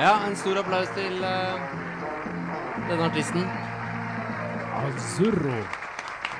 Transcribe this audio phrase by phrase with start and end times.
[0.00, 1.64] Ja, en stor applaus til eh,
[2.88, 3.42] denne artisten.
[4.80, 5.58] Azurro.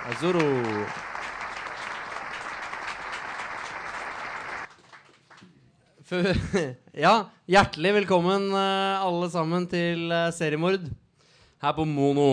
[0.08, 0.46] Azuro.
[7.04, 7.12] Ja,
[7.44, 10.88] hjertelig velkommen eh, alle sammen til eh, seriemord
[11.60, 12.32] her på Mono.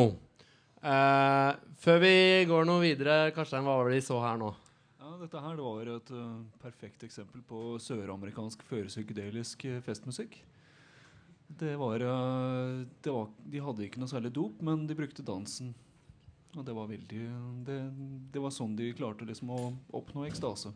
[0.80, 2.18] Uh, før vi
[2.48, 4.56] går noe videre, Karstein, hva var det vi så her nå?
[5.04, 10.40] Ja, dette her det var et uh, perfekt eksempel på søramerikansk førpsykedelisk uh, festmusikk.
[11.48, 15.72] Det var, uh, det var De hadde ikke noe særlig dop, men de brukte dansen.
[16.58, 17.22] Og det var veldig
[17.68, 17.78] Det,
[18.34, 19.62] det var sånn de klarte liksom å
[19.96, 20.74] oppnå ekstase.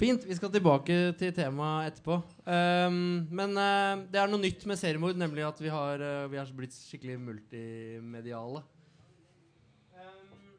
[0.00, 0.24] Fint.
[0.24, 2.16] Vi skal tilbake til temaet etterpå.
[2.46, 6.40] Um, men uh, det er noe nytt med seriemord, nemlig at vi har, uh, vi
[6.40, 8.62] har blitt skikkelig multimediale.
[10.00, 10.54] Ehm,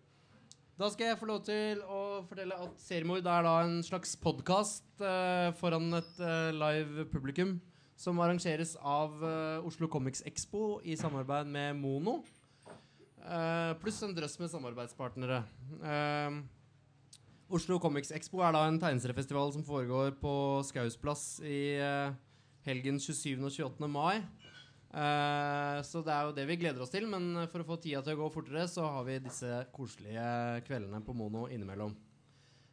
[0.78, 4.86] da skal jeg få lov til å fortelle at seriemord er da en slags podkast
[5.58, 7.56] foran et eh, live publikum
[8.02, 12.22] som arrangeres av uh, Oslo Comics Expo i samarbeid med Mono.
[13.22, 15.44] Uh, pluss en drøss med samarbeidspartnere.
[15.84, 16.42] Uh,
[17.54, 20.34] Oslo Comics Expo er da en tegneseriefestival som foregår på
[20.66, 21.76] Skaus plass i
[22.64, 23.36] helgen 27.
[23.44, 23.90] og 28.
[23.92, 24.22] mai.
[25.84, 28.16] Så det er jo det vi gleder oss til, men for å få tida til
[28.16, 31.92] å gå fortere, så har vi disse koselige kveldene på Mono innimellom.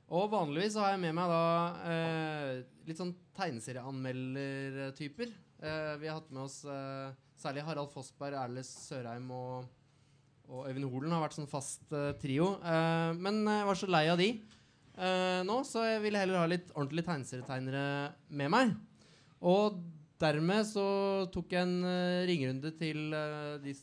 [0.09, 1.41] Og vanligvis har jeg med meg da
[1.85, 2.53] eh,
[2.89, 5.33] litt sånn tegneserieanmeldertyper.
[5.61, 9.67] Eh, vi har hatt med oss eh, særlig Harald Fossberg, Erle Sørheim og,
[10.49, 12.55] og Øyvind Holen har vært sånn fast eh, trio.
[12.65, 16.49] Eh, men jeg var så lei av de eh, nå, så jeg ville heller ha
[16.49, 17.85] litt ordentlige tegneserietegnere
[18.41, 18.73] med meg.
[19.45, 19.77] Og
[20.19, 20.89] dermed så
[21.35, 23.13] tok jeg en ringerunde til,
[23.63, 23.77] de,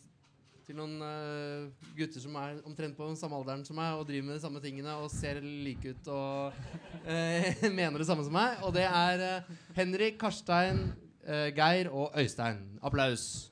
[0.65, 4.27] til noen uh, gutter som er omtrent på den samme alderen som meg, og driver
[4.27, 6.59] med de samme tingene og ser like ut og
[7.05, 8.59] uh, mener det samme som meg.
[8.65, 10.87] Og det er uh, Henrik, Karstein,
[11.25, 12.79] eh, Geir og Øystein.
[12.83, 13.51] Applaus.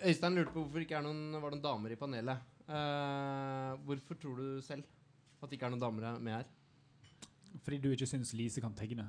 [0.00, 2.46] Øystein lurte på hvorfor ikke er noen, var noen damer i panelet.
[2.70, 4.86] Eh, hvorfor tror du selv
[5.42, 6.48] at det ikke er noen damer med her?
[7.64, 9.08] Fordi du ikke syns Lise kan tegne.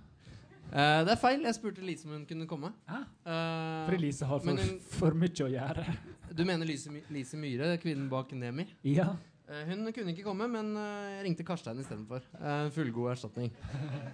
[0.72, 1.42] Eh, det er feil.
[1.44, 2.72] Jeg spurte Lise om hun kunne komme.
[2.88, 3.02] Hæ?
[3.26, 5.86] Eh, Fordi Lise har for, hun- for mye å gjøre.
[6.34, 8.68] du mener Lise, Lise Myhre, kvinnen bak Nemi?
[8.84, 9.16] Ja.
[9.52, 12.22] Eh, hun kunne ikke komme, men eh, jeg ringte Karstein istedenfor.
[12.40, 13.52] Uh, fullgod erstatning.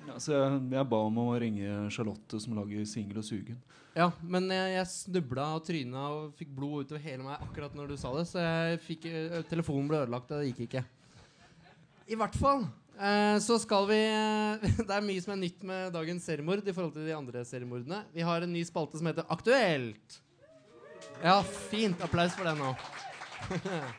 [0.08, 3.60] Ja, så jeg, jeg ba om å ringe Charlotte, som lager Singel og sugen.
[3.98, 7.88] Ja, men jeg, jeg snubla og tryna og fikk blod utover hele meg akkurat når
[7.94, 8.26] du sa det.
[8.30, 10.84] Så jeg fikk, eh, telefonen ble ødelagt, og det gikk ikke.
[12.08, 12.70] I hvert fall eh,
[13.44, 16.96] så skal vi eh, Det er mye som er nytt med dagens seriemord i forhold
[16.96, 18.02] til de andre seriemordene.
[18.14, 20.20] Vi har en ny spalte som heter Aktuelt.
[21.22, 22.02] Ja, fint.
[22.06, 22.74] Applaus for den nå.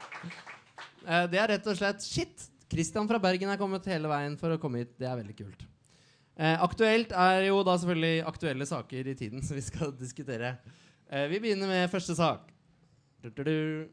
[1.09, 2.43] Eh, det er rett og slett Shit!
[2.69, 4.91] Christian fra Bergen er kommet hele veien for å komme hit.
[5.01, 5.63] Det er veldig kult.
[6.37, 10.59] Eh, aktuelt er jo da selvfølgelig aktuelle saker i tiden som vi skal diskutere.
[11.09, 12.51] Eh, vi begynner med første sak.
[13.25, 13.89] Du-du-du.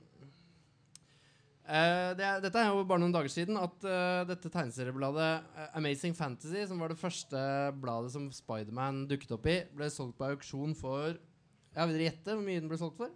[1.65, 5.63] Eh, det er, dette er jo bare noen dager siden at uh, dette tegneseriebladet uh,
[5.79, 7.39] Amazing Fantasy, som var det første
[7.81, 12.35] bladet som Spiderman dukket opp i, ble solgt på auksjon for Ja, Vil dere gjette
[12.35, 13.09] hvor mye den ble solgt for?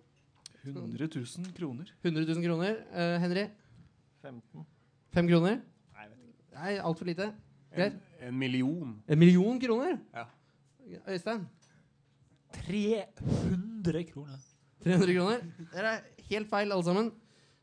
[0.65, 1.93] 100 000 kroner.
[2.01, 2.81] 100 000 kroner.
[3.21, 3.45] Henry?
[4.25, 4.65] 15.
[5.15, 5.61] 5 kroner?
[5.95, 6.49] Nei, jeg vet ikke.
[6.57, 7.29] Nei, altfor lite.
[7.71, 7.95] En,
[8.27, 8.97] en million.
[9.07, 9.95] En million kroner?
[10.11, 10.25] Ja.
[11.07, 11.45] Øystein?
[12.57, 14.43] 300 kroner.
[14.83, 15.47] 300 kroner?
[15.71, 17.13] Dere er helt feil, alle sammen.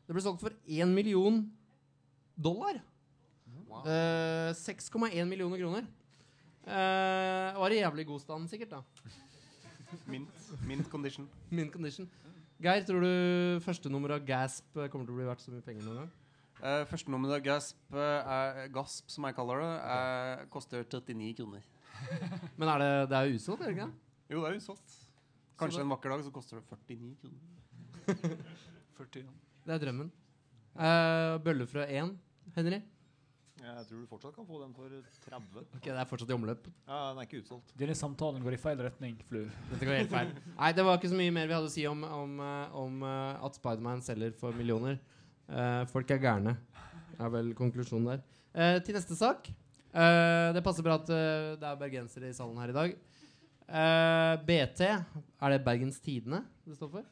[0.07, 1.41] Det ble solgt for 1 million
[2.39, 2.79] dollar.
[3.83, 5.87] Eh, 6,1 millioner kroner.
[6.67, 8.69] Eh, var i jævlig god stand, sikkert.
[8.69, 8.81] da
[10.07, 10.29] Mint,
[10.67, 11.27] mint condition.
[11.49, 12.09] Mint condition.
[12.59, 15.63] Geir, tror du første nummer av Gasp eh, kommer til å bli verdt så mye
[15.63, 16.13] penger noen gang?
[16.57, 21.35] Uh, første nummer av Gasp, eh, er, Gasp, som jeg kaller det, er, koster 39
[21.37, 21.67] kroner.
[22.59, 23.91] Men er det, det er jo utsolgt, er det ikke?
[24.33, 24.95] Jo, det er usolgt.
[25.59, 27.43] Kanskje en vakker dag så koster det 49 kroner.
[28.97, 29.46] 40, ja.
[29.67, 30.11] Det er drømmen.
[30.77, 32.13] Uh, Bøllefrø 1,
[32.55, 32.77] Henry?
[33.57, 34.93] Jeg tror du fortsatt kan få den for
[35.25, 35.65] 30.
[35.75, 36.69] Ok, Det er fortsatt i omløp.
[36.87, 37.73] Ja, Den er ikke utsolgt.
[37.75, 39.41] Denne samtalen går i feil retning, Flu.
[39.73, 40.31] Dette går helt feil.
[40.53, 43.03] Nei, det var ikke så mye mer vi hadde å si om, om, eh, om
[43.09, 45.01] eh, at Spiderman selger for millioner.
[45.47, 46.55] Uh, folk er gærne,
[47.19, 48.23] er vel konklusjonen der.
[48.55, 49.51] Uh, til neste sak.
[49.91, 52.97] Uh, det passer bra at det er bergensere i salen her i dag.
[53.67, 57.07] Eh, BT, er det Bergens Tidende det står for?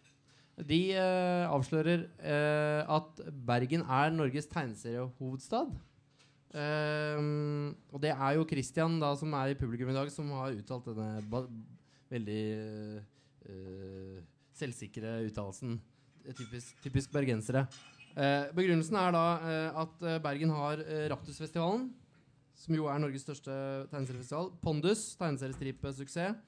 [0.55, 5.73] De eh, avslører eh, at Bergen er Norges tegneseriehovedstad.
[6.55, 10.55] Ehm, og det er jo Christian da som er i publikum i dag, som har
[10.55, 11.41] uttalt denne
[12.13, 12.43] veldig
[13.49, 14.21] uh,
[14.55, 15.81] selvsikre uttalelsen.
[16.37, 17.65] typisk, typisk bergensere.
[18.15, 20.79] Uh, begrunnelsen er da uh, at Bergen har
[21.11, 21.89] Raptusfestivalen,
[22.55, 23.51] som jo er Norges største
[23.91, 24.53] tegneseriefestival.
[24.63, 26.39] Pondus, tegneseriestripesuksess.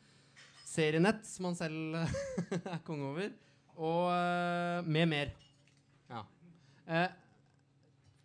[0.68, 2.00] Serienett, som han selv
[2.74, 3.36] er konge over.
[3.78, 5.32] Og eh, med mer.
[6.10, 6.24] Ja.
[6.88, 7.12] Eh,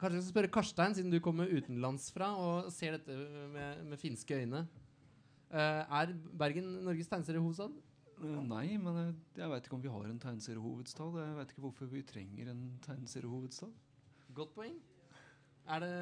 [0.01, 3.17] kanskje jeg skal spørre Karstein, siden du kommer utenlandsfra og ser dette
[3.53, 4.65] med, med finske øyne.
[5.53, 7.75] Eh, er Bergen Norges tegneseriehovedstad?
[8.23, 11.21] Eh, Nei, men jeg, jeg veit ikke om vi har en tegneseriehovedstad.
[11.21, 13.75] Jeg veit ikke hvorfor vi trenger en tegneseriehovedstad.
[14.33, 14.79] Godt poeng.
[15.69, 15.93] Er, det,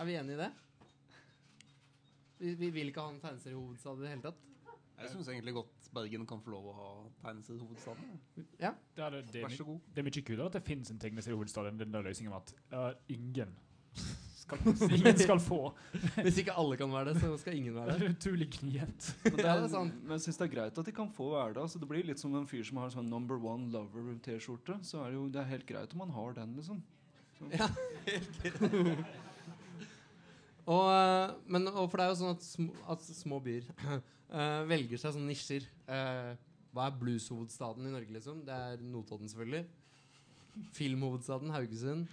[0.00, 0.50] er vi enige i det?
[2.38, 4.40] Vi, vi vil ikke ha en tegneseriehovedstad i det hele tatt?
[5.00, 6.88] Jeg syns egentlig godt Bergen kan få lov å ha
[7.24, 8.18] tegneseriehovedstaden.
[8.62, 8.70] Ja.
[8.96, 9.80] Det er, det, Vær my- så god.
[9.94, 12.54] det er mye kulere at det finnes en tegneseriehovedstad enn den der løsningen med at
[12.74, 13.52] uh, ingen
[14.38, 14.58] skal,
[14.98, 15.58] ingen skal få.
[16.22, 18.10] Hvis ikke alle kan være det, så skal ingen Det være er det.
[18.16, 19.10] utrolig gnient.
[19.24, 21.10] Men, det Ja, er, det er men jeg syns det er greit at de kan
[21.14, 21.62] få være det.
[21.66, 24.78] Altså, det blir litt som en fyr som har sånn Number One Lover-T-skjorte.
[24.86, 26.82] Så er det jo det er helt greit om man har den, liksom.
[27.38, 27.66] Så, Ja,
[30.64, 33.66] Og, eh, men, og for det er jo sånn at små, at små byer
[34.34, 35.66] eh, velger seg sånne nisjer.
[35.86, 36.34] Uh,
[36.74, 38.42] hva er blueshovedstaden i Norge, liksom?
[38.46, 39.64] Det er Notodden, selvfølgelig.
[40.74, 42.08] Filmhovedstaden Haugesund.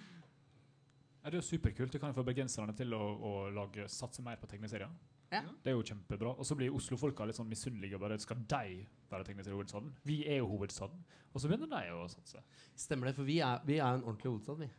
[1.22, 1.94] Ja, det er jo superkult.
[1.94, 4.90] Du kan jo få bergenserne til å, å lage, satse mer på tegneserier.
[5.32, 5.42] Ja.
[5.64, 6.34] Det er jo kjempebra.
[6.36, 7.96] Og så blir Oslo-folka litt sånn misunnelige.
[7.96, 8.82] og Bare skal de
[9.12, 9.94] være tegneseriehovedstaden?
[10.08, 11.02] Vi er jo hovedstaden.
[11.32, 12.42] Og så begynner de å satse.
[12.76, 14.70] Stemmer det, for vi er, vi er en ordentlig hovedstad, vi.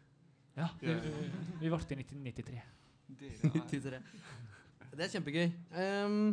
[0.59, 0.95] Ja, vi,
[1.63, 2.59] vi ble i 1993.
[2.61, 4.03] er 93.
[4.93, 5.47] Det er kjempegøy.
[5.81, 6.27] Ehm,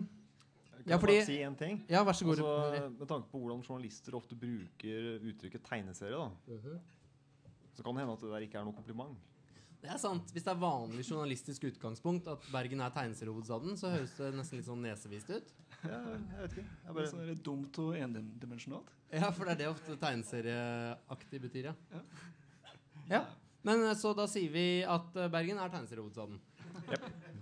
[0.80, 1.86] Kan Ja, jeg fordi- bare si en ting?
[1.90, 2.38] ja, vær så god.
[2.40, 6.80] Altså, med tanke på hvordan journalister ofte bruker uttrykket tegneserie, da, Mhm.
[7.76, 9.18] så kan det hende at det der ikke er noe kompliment.
[9.82, 10.28] Det er sant.
[10.34, 14.66] Hvis det er vanlig journalistisk utgangspunkt at Bergen er tegneseriehovedstaden, så høres det nesten litt
[14.66, 15.54] sånn nesevist ut.
[15.86, 16.66] Ja, jeg vet ikke.
[16.84, 18.90] Jeg er bare, så er det dumt og endimensjonalt.
[19.14, 21.74] Ja, for det er det ofte tegneserieaktig betyr, ja.
[21.94, 22.02] Ja.
[23.10, 23.26] ja.
[23.64, 26.40] Men eh, så da sier vi at eh, Bergen er tegneseriehovedstaden.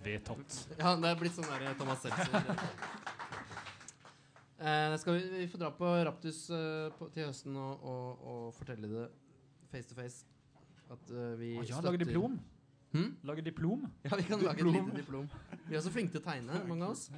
[0.03, 0.67] Vedtatt.
[0.77, 2.27] Ja, det er blitt sånn der Thomas Seltzer.
[4.57, 8.45] Eh, skal vi, vi får dra på Raptus eh, på, til høsten og, og, og
[8.57, 9.03] fortelle det
[9.69, 10.25] face to face.
[10.89, 12.39] At eh, vi ah, ja, støtter lage diplom.
[12.95, 13.11] Hmm?
[13.29, 13.83] Lage diplom.
[14.07, 15.27] Ja, vi kan lage et lite diplom.
[15.67, 17.11] Vi er så flinke til å tegne, mange av oss.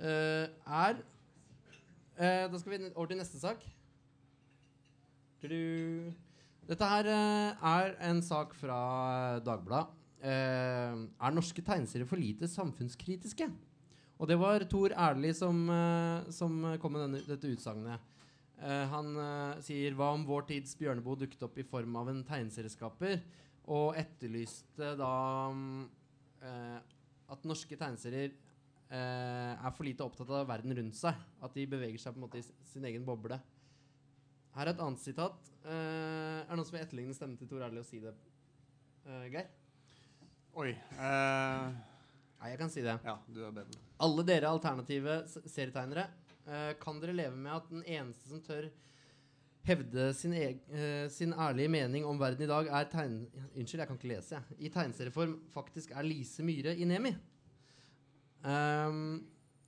[0.00, 0.98] Er
[2.16, 3.62] Da skal vi over til neste sak.
[5.46, 8.80] Dette her er en sak fra
[9.46, 9.92] Dagbladet.
[10.26, 13.50] Er norske tegneserier for lite samfunnskritiske?
[14.16, 18.12] Og det var Tor Erli som, eh, som kom med denne, dette utsagnet.
[18.56, 22.22] Uh, han uh, sier hva om vår tids Bjørneboe dukket opp i form av en
[22.24, 23.18] tegneserieskaper,
[23.68, 25.10] og etterlyste da
[25.52, 25.82] um,
[26.40, 26.78] uh,
[27.28, 28.32] at norske tegneserier
[28.86, 31.16] er for lite opptatt av verden rundt seg.
[31.42, 33.34] At de beveger seg på en måte i sin egen boble.
[34.54, 35.50] Her er et annet sitat.
[35.66, 38.14] Er det noen som vil etterligne stemmen til Tor Erli og si det,
[39.34, 39.50] Geir?
[40.56, 40.70] Oi.
[40.70, 41.95] Eh,
[42.36, 42.96] Nei, jeg kan si det.
[43.04, 43.84] ja, du er bedre.
[44.04, 46.08] Alle dere alternative serietegnere,
[46.48, 48.68] uh, kan dere leve med at den eneste som tør
[49.66, 53.22] hevde sin, e uh, sin ærlige mening om verden i dag, er tegn...
[53.54, 54.58] Unnskyld, jeg kan ikke lese, jeg.
[54.58, 57.14] I tegneserieform faktisk er Lise Myhre i Nemi.
[58.46, 59.24] Um,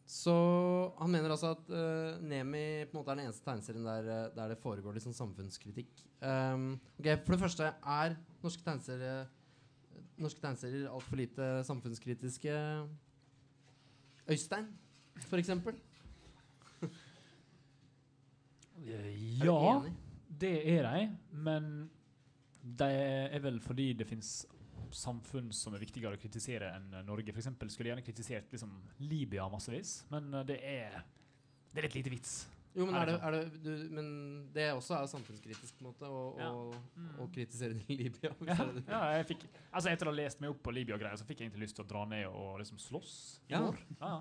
[0.08, 0.34] så
[1.00, 4.54] han mener altså at uh, Nemi på en måte er den eneste tegneserien der, der
[4.54, 6.04] det foregår sånn samfunnskritikk.
[6.20, 9.26] Um, ok, For det første, er norske tegneserier
[10.18, 12.54] Norske tegneserier altfor lite samfunnskritiske?
[14.28, 14.66] Øystein,
[18.78, 19.08] Er
[19.42, 19.82] Ja,
[20.40, 21.08] det er de.
[21.32, 21.90] Men
[22.62, 22.90] det
[23.34, 24.46] er vel fordi det fins
[24.94, 27.32] samfunn som er viktigere å kritisere enn Norge.
[27.34, 28.70] Eksempel skulle jeg gjerne kritisert liksom,
[29.04, 31.02] Libya massevis, men det er,
[31.72, 32.38] det er litt lite vits.
[32.78, 34.08] Jo, men, Er det det, er det, du, men
[34.54, 36.50] det også er samfunnskritisk på en måte å, Ja.
[36.54, 37.08] å, Mm.
[37.24, 38.30] å kritisere Libya.
[38.46, 41.16] Ja, det det ja, jeg fikk, altså etter å ha lest meg opp på Libya-greier,
[41.18, 43.40] så fikk jeg egentlig lyst til å dra ned og liksom slåss.
[43.50, 43.64] Ja.
[44.00, 44.20] Ja.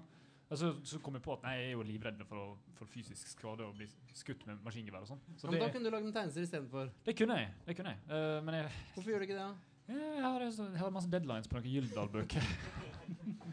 [0.49, 3.27] Altså, så kom jeg på at nei, jeg er jo livredd for, å, for fysisk
[3.27, 3.85] skade og bli
[4.15, 5.19] skutt med maskingevær og sånn.
[5.35, 6.89] Så Ja, men da kunne du lagd en tegneserie istedenfor.
[7.03, 7.49] det kunne jeg.
[7.67, 7.99] det kunne jeg.
[8.07, 9.43] Uh, men jeg, Hvorfor gjør du ikke det?
[9.43, 9.55] da?
[9.91, 12.47] jeg, har, så- jeg har masse deadlines på noen Gyldendal-bøker.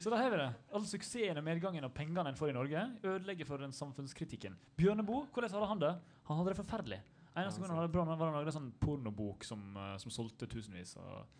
[0.00, 0.48] så da har vi det.
[0.72, 4.56] All suksessen og medgangen og pengene en får i Norge, ødelegger for den samfunnskritikken.
[4.80, 5.90] Bjørneboe, hvordan hadde han det?
[6.28, 7.00] Han hadde det forferdelig.
[7.36, 10.10] Eneste gang han hadde det bra, var han lagde en sånn pornobok som, eh, som
[10.14, 11.36] solgte tusenvis og,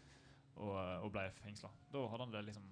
[0.61, 1.73] og, eh, og ble fengsla.
[1.91, 2.69] Da hadde han det liksom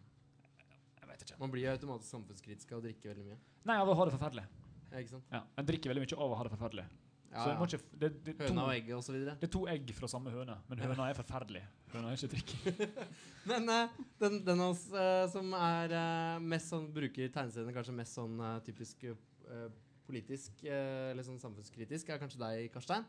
[1.00, 1.40] Jeg vet ikke.
[1.40, 3.38] Man blir automatisk samfunnskritisk av å drikke veldig mye.
[3.64, 4.44] Nei, av å ha det forferdelig.
[4.90, 5.24] Ja, ikke sant?
[5.32, 6.84] Ja, En drikker veldig mye av å ha det forferdelig.
[7.28, 7.64] Ja, ja.
[7.64, 9.16] ikke, det, det, Høna og egget osv.
[9.28, 11.60] det er to egg fra samme høne, men høna er forferdelig.
[11.92, 12.54] Høna er ikke trikk.
[13.48, 17.94] Men eh, den, den av oss eh, som er eh, mest sånn bruker tegneseriene kanskje
[17.96, 19.06] mest sånn typisk
[20.08, 23.04] politisk eller sånn samfunnskritisk, er kanskje deg, Karstein.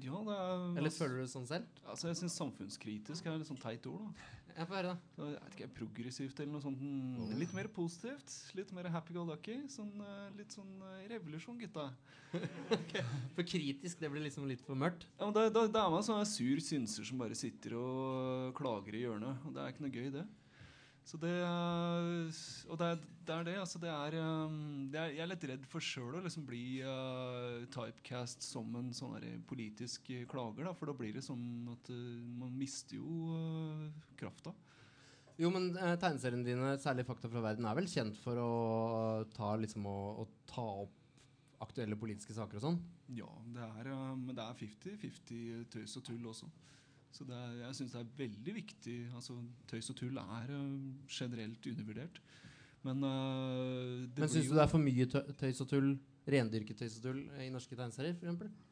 [0.00, 1.66] Ja, det er Eller føler du det sånn selv?
[1.84, 4.06] Altså, jeg syns samfunnskritisk er et sånn teit ord.
[4.08, 4.96] da Jeg får høre, da.
[5.16, 6.80] Så jeg vet ikke, Progressivt eller noe sånt.
[6.80, 8.34] mm, Litt mer positivt.
[8.56, 9.58] Litt mer happy go lucky.
[9.72, 11.90] Sånn, eh, litt sånn eh, revolusjon, gutta.
[13.36, 15.06] For kritisk, det blir liksom litt for mørkt.
[15.18, 18.96] Ja, men da, da, da er man sånn sur synser som bare sitter og klager
[18.96, 19.44] i hjørnet.
[19.46, 20.24] Og det er ikke noe gøy, det.
[21.04, 23.34] Så det er- Og det er det.
[23.34, 26.22] Er det altså det er, um, det er Jeg er litt redd for sjøl å
[26.22, 30.64] liksom bli uh, typecast som en sånn politisk klager.
[30.64, 34.54] Da, for da blir det sånn at uh, man mister jo uh, krafta.
[35.40, 38.50] Jo, men eh, tegneseriene dine, særlig Fakta fra verden, er vel kjent for å
[39.32, 40.98] ta, liksom, å, å ta opp
[41.64, 42.76] aktuelle politiske saker og sånn?
[43.16, 46.50] Ja, det er, men det er 50-50 tøys og tull også.
[47.12, 48.96] Så er, jeg syns det er veldig viktig.
[49.12, 49.36] Altså,
[49.68, 52.22] tøys og tull er uh, generelt undervurdert.
[52.86, 55.94] Men uh, Men syns du det er for mye tø tøys og tull,
[56.32, 58.68] rendyrket tøys og tull, i norske tegneserier, f.eks.?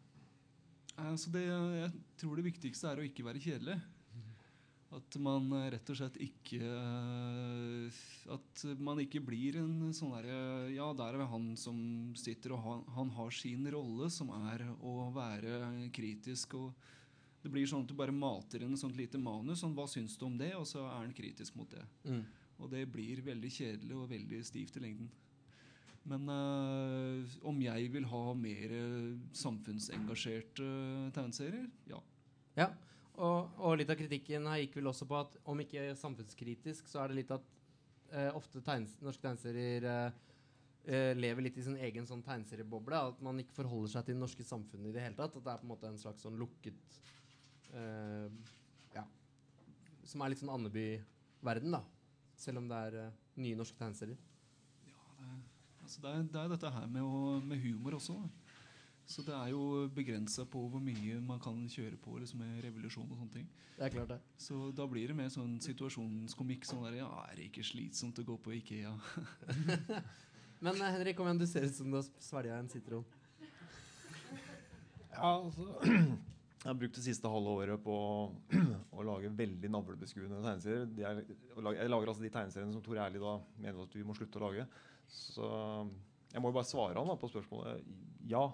[1.00, 3.78] Altså det, jeg tror det viktigste er å ikke være kjedelig.
[4.90, 7.98] At man eh, rett og slett ikke eh,
[8.34, 11.78] At man ikke blir en sånn derre Ja, der er han som
[12.18, 15.60] sitter og han, han har sin rolle, som er å være
[15.94, 16.58] kritisk.
[16.58, 16.90] og
[17.40, 19.62] Det blir sånn at du bare mater inn et sånt lite manus.
[19.62, 20.52] Sånn, hva syns du om det?
[20.58, 21.86] Og så er han kritisk mot det.
[22.04, 22.22] Mm.
[22.60, 25.08] Og det blir veldig kjedelig og veldig stivt i lengden.
[26.10, 28.72] Men eh, om jeg vil ha mer
[29.36, 30.68] samfunnsengasjerte samfunnsengasjerte
[31.16, 31.66] tegneserier?
[31.88, 32.00] Ja.
[32.56, 32.68] Ja,
[33.20, 37.02] og, og litt av kritikken her gikk vel også på at om ikke samfunnskritisk, så
[37.02, 37.46] er det litt at
[38.12, 40.12] eh, ofte tegnes, norske tegneserier
[41.14, 42.96] lever litt i sin egen sånn tegneserieboble.
[43.12, 45.36] At man ikke forholder seg til det norske samfunnet i det hele tatt.
[45.36, 46.96] At det er på en måte en slags sånn lukket
[48.94, 49.04] Ja.
[50.08, 51.84] Som er litt sånn Andeby-verden, da.
[52.40, 54.18] Selv om det er eh, nye norske tegneserier.
[55.80, 58.14] Altså det, er, det er dette her med, å, med humor også.
[58.20, 58.50] Da.
[59.10, 63.08] Så det er jo begrensa på hvor mye man kan kjøre på liksom, med revolusjon
[63.08, 63.48] og sånne ting.
[63.74, 64.18] Det er klart, det.
[64.38, 66.68] Så da blir det mer sånn situasjonskomikk.
[66.68, 68.92] Sånn der, ja, er det ikke slitsomt å gå på Ikea?
[70.64, 73.06] Men eh, Henrik, kom igjen, du ser ut som du har svelga en sitron.
[75.10, 75.66] Ja, altså
[76.60, 77.94] Jeg har brukt det siste halve året på
[78.98, 80.88] å lage veldig navlebeskuende tegneserier.
[80.92, 84.16] De er, jeg lager altså de tegneseriene som Tor Erli da mener at vi må
[84.16, 84.66] slutte å lage.
[85.08, 85.46] Så
[86.30, 87.86] jeg må jo bare svare han da på spørsmålet.
[88.28, 88.44] Ja.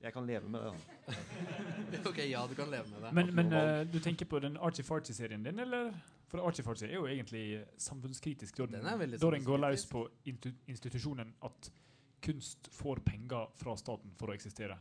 [0.00, 0.72] Jeg kan leve med det.
[0.72, 1.18] da.
[2.10, 3.12] ok, ja, du kan leve med det.
[3.18, 5.92] Men, men uh, du tenker på den Archie-Farty-serien din, eller?
[6.32, 8.56] For Archie-Farty er jo egentlig samfunnskritisk.
[8.56, 11.72] Da Den den går løs på institusjonen at
[12.24, 14.78] kunst får penger fra staten for å eksistere.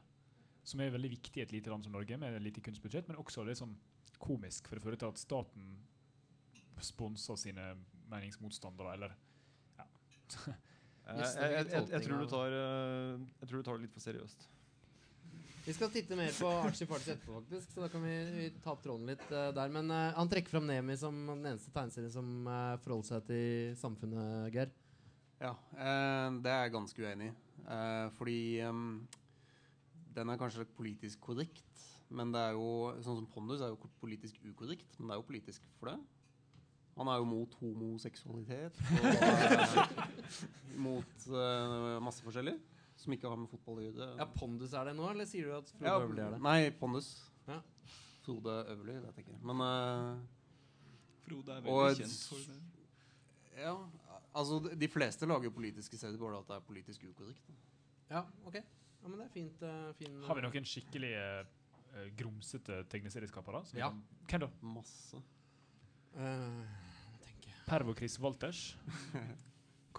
[0.70, 3.18] Som er veldig viktig i et lite land som Norge, med et lite kunstbudsjett, men
[3.22, 5.70] også liksom som komisk, for det fører til at staten
[6.84, 7.72] sponser sine
[8.12, 9.18] meningsmotstandere, eller
[11.10, 13.94] Jeg, jeg, jeg, jeg, jeg, tror du tar, eh, jeg tror du tar det litt
[13.96, 14.44] for seriøst.
[15.66, 17.72] Vi skal titte mer på Archie Fartis etterpå, faktisk.
[17.74, 19.74] Så da kan vi, vi ta opp tråden litt uh, der.
[19.74, 23.74] Men uh, han trekker fram Nemi som den eneste tegneserien som uh, forholder seg til
[23.82, 24.70] samfunnet, Geir.
[25.40, 27.36] Ja, eh, det er jeg ganske uenig i.
[27.64, 28.82] Eh, fordi em,
[30.16, 31.64] den er kanskje politisk korrekt,
[32.10, 32.70] men det er jo
[33.06, 36.00] sånn som Pondus er jo politisk ukorrekt, men det er jo politisk for det.
[37.00, 40.10] Han er jo mot homoseksualitet og
[40.86, 42.58] mot uh, masse forskjellig
[43.00, 44.08] som ikke har med fotball å gjøre.
[44.20, 46.42] Ja, Pondus er det nå, eller sier du at Frode Ja, Øverli er det?
[46.44, 47.08] Nei, Pondus.
[47.48, 47.62] Ja.
[48.26, 49.38] Frode Øverli, vet jeg ikke.
[49.48, 50.20] Men uh,
[51.24, 52.60] Frode er veldig kjent for det.
[53.62, 53.76] ja,
[54.36, 57.56] altså de- de fleste lager politiske serier bare at det er politisk ukorrekt.
[58.12, 58.60] Ja, ok.
[59.02, 59.62] Ja, men det er fint.
[59.64, 61.46] eh, fin, Har vi noen skikkelig uh,
[62.18, 63.66] grumsete tegneserieskapere?
[63.66, 63.90] som vi Ja.
[63.90, 64.50] kan- Hvem da?
[64.62, 65.22] Masse.
[66.16, 66.66] eh,
[67.14, 67.54] må tenke.
[67.66, 68.76] Pervo Chris Walters?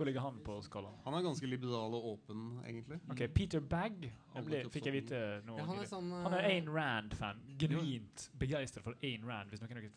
[0.01, 0.95] Hvor ligger han på skalaen?
[1.05, 3.01] Han er ganske liberal og åpen, egentlig.
[3.11, 5.57] Ok, Peter Bagg jeg ble, fikk jeg vite nå.
[5.59, 5.89] Ja, han er nylig.
[5.91, 7.43] sånn Han er eh, Ayn Rand-fan.
[7.59, 9.51] Genuint begeistra for Ayn Rand.
[9.51, 9.91] Hvis noen har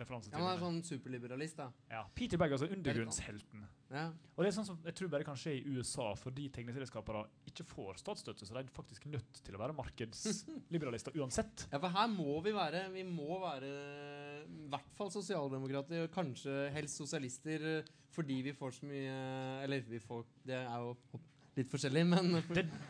[0.00, 1.68] referanse ja, til Han er sånn superliberalist, da.
[1.92, 3.64] Ja, Peter Bagg, altså undergrunnshelten.
[3.92, 4.04] Ja.
[4.34, 7.66] Og det er sånn som jeg tror bare kan skje i USA fordi tegneserieskapere ikke
[7.68, 11.66] får statsstøtte, så de er faktisk nødt til å være markedsliberalister uansett.
[11.68, 13.72] ja, for her må vi være Vi må være
[14.42, 19.12] i hvert fall sosialdemokrater, og kanskje helst sosialister, fordi vi får så mye
[19.62, 20.96] Eller vi får Det er jo
[21.56, 22.38] litt forskjellig, men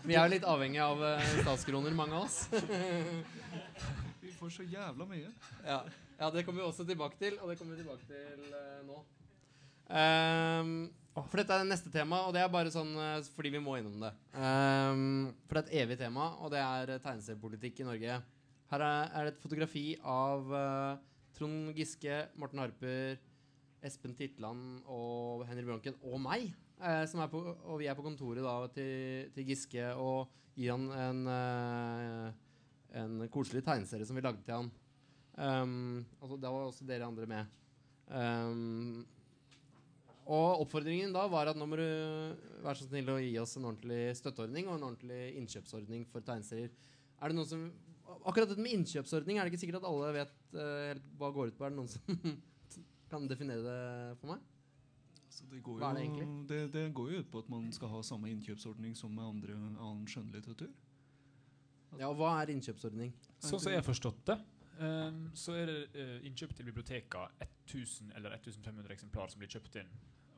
[0.06, 2.44] vi er jo litt avhengig av eh, statskroner, mange av oss.
[4.42, 5.28] Får så jævla mye.
[5.62, 5.78] Ja.
[6.18, 8.98] ja, det kommer vi også tilbake til, og det kommer vi tilbake til uh, nå.
[9.92, 10.72] Um,
[11.14, 13.76] for dette er det neste tema, og det er bare sånn uh, fordi vi må
[13.78, 14.10] innom det.
[14.34, 18.18] Um, for det er et evig tema, og det er uh, tegneseriepolitikk i Norge.
[18.72, 21.00] Her er, er det et fotografi av uh,
[21.38, 23.20] Trond Giske, Morten Harper,
[23.82, 26.52] Espen Titland og Henry Bronken og meg.
[26.82, 31.26] eh, på, og vi er på kontoret da til, til Giske og gir han en,
[31.30, 32.32] eh,
[32.98, 34.70] en koselig tegneserie som vi lagde til han.
[35.32, 37.52] Um, altså, da var også dere andre med.
[38.12, 39.04] Um,
[40.22, 41.86] og oppfordringen da var at nå må du
[42.62, 46.70] være så snill å gi oss en ordentlig støtteordning og en ordentlig innkjøpsordning for tegneserier.
[47.18, 47.64] Er det noen som
[48.28, 51.48] Akkurat dette med innkjøpsordning er det ikke sikkert at alle vet uh, helt hva går
[51.48, 51.64] ut på.
[51.64, 52.34] Er det noen som
[53.12, 54.42] kan definere det for meg?
[55.32, 58.02] Så det, går er det det, det går jo ut på at man skal ha
[58.04, 60.68] samme innkjøpsordning som med andre, annen skjønnlitteratur.
[62.00, 63.12] Ja, og Hva er innkjøpsordning?
[63.42, 64.38] Sånn som jeg har forstått det,
[64.78, 69.80] um, så er det uh, innkjøp til biblioteket, 1000 eller 1500 eksemplar som blir kjøpt
[69.82, 69.92] inn.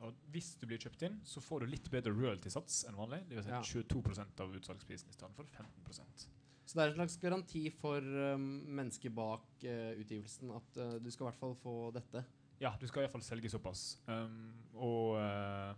[0.05, 3.23] Og hvis du blir kjøpt inn, så får du litt bedre royalty-sats enn vanlig.
[3.29, 3.61] Det vil si Ja.
[3.63, 6.27] 22% av utsalgsprisen i stedet for 15%
[6.65, 11.09] Så det er en slags garanti for um, mennesket bak uh, utgivelsen at uh, du
[11.13, 12.25] skal i hvert fall få dette.
[12.61, 13.97] Ja, du skal iallfall selge såpass.
[14.07, 15.75] Um, og, eh,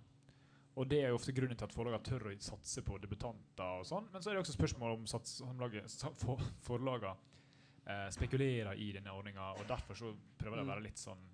[0.78, 3.88] og det er jo ofte grunnen til at forlagene tør å satse på debutanter og
[3.90, 4.08] sånn.
[4.14, 5.40] Men så er det også spørsmål om sats,
[6.22, 7.16] for, forlagene
[7.88, 10.72] eh, spekulerer i denne ordninga, og derfor så prøver de å Mm.
[10.76, 11.26] være litt sånn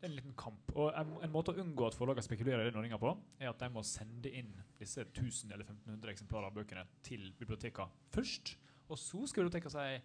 [0.00, 0.70] Det er en liten kamp.
[0.76, 3.58] Og en, en måte å unngå at forlagene spekulerer i den ordninga på, er at
[3.60, 8.54] de må sende inn disse 1000 eller 1500 eksemplarer av bøkene til bibliotekene først.
[8.88, 10.00] Og så skal biblioteket si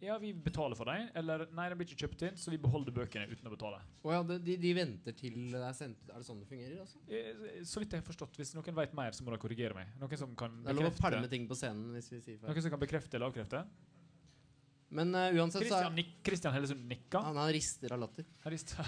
[0.00, 2.94] ja, vi betaler for dem, eller nei, de blir ikke kjøpt inn, så vi beholder
[2.94, 3.80] bøkene uten å betale.
[4.06, 6.12] Oh, ja, de, de, venter til det er sendt ut.
[6.12, 6.76] Er det sånn det fungerer?
[6.84, 7.02] altså?
[7.10, 8.38] Eh, Så vidt jeg har forstått.
[8.38, 9.90] Hvis noen vet mer, så må de korrigere meg.
[9.98, 12.38] Noen som kan Det er lov å bekrefte, pælme ting på scenen hvis vi sier
[12.38, 12.46] feil.
[12.52, 13.64] noen som kan bekrefte eller avkrefte?
[14.88, 17.20] Men uh, uansett så er Christian Hellesund nikka.
[17.20, 18.24] han, han rister av latter.
[18.44, 18.78] Han rister.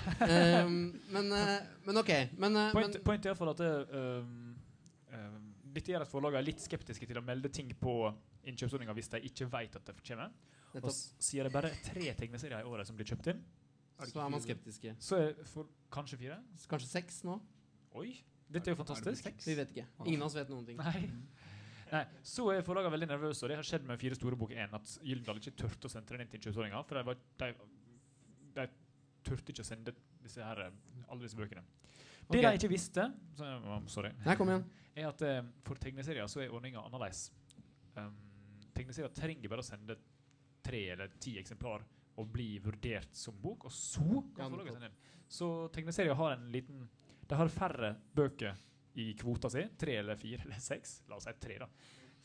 [0.65, 0.79] um,
[1.17, 2.13] men, uh, men ok.
[2.39, 4.55] Men, uh, Point, men point er iallfall at det, um,
[5.13, 7.99] um, dette gjør at forlagene er litt skeptiske til å melde ting på
[8.49, 10.33] innkjøpsordninga hvis de ikke vet at det kommer.
[10.79, 13.41] Og sier det bare er tre tegneserier i året som blir kjøpt inn,
[14.01, 14.95] så er man skeptiske.
[15.03, 16.39] så er for kanskje fire.
[16.71, 17.41] Kanskje seks nå?
[17.99, 18.13] Oi!
[18.51, 19.27] Dette er jo fantastisk.
[19.47, 19.87] Vi vet ikke.
[20.07, 20.79] Ingen av oss vet noen ting.
[20.79, 21.11] Nei.
[21.91, 24.75] Nei, Så er forlagene veldig nervøse, og det har skjedd med Fire store bok 1
[24.79, 27.49] at Gyldendal ikke turte å sende den inn til innkjøpsordninga, for de, var, de,
[28.61, 28.67] de
[29.27, 31.65] turte ikke å sende disse her, eh, alle disse bøkene.
[32.31, 32.45] Det Ok.
[32.47, 34.65] de ikke visste, så, oh, sorry, Nei, kom igjen.
[34.95, 37.25] er at eh, for tegneserier så er ordninga annerledes.
[37.99, 38.15] Um,
[38.77, 39.97] tegneserier trenger bare å sende
[40.65, 41.85] tre eller ti eksemplar
[42.21, 44.99] og bli vurdert som bok, og så kan forlaget sende inn.
[45.31, 46.89] Så tegneserier har en liten
[47.31, 48.57] De har færre bøker
[48.99, 49.63] i kvota si.
[49.79, 51.01] Tre eller fire eller seks.
[51.09, 51.69] La oss si tre, da.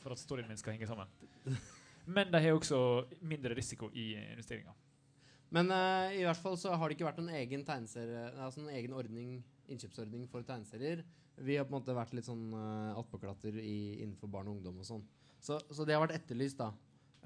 [0.01, 1.11] For at storyen min skal henge sammen.
[2.15, 2.79] Men de har også
[3.21, 4.73] mindre risiko i investeringa.
[5.53, 8.71] Men uh, i hvert fall så har det ikke vært noen egen tegneserie Altså en
[8.73, 9.37] egen ordning,
[9.69, 11.05] innkjøpsordning for tegneserier.
[11.37, 14.89] Vi har på en måte vært litt sånn uh, attpåklatter innenfor barn og ungdom og
[14.89, 15.05] sånn.
[15.45, 16.71] Så, så det har vært etterlyst, da.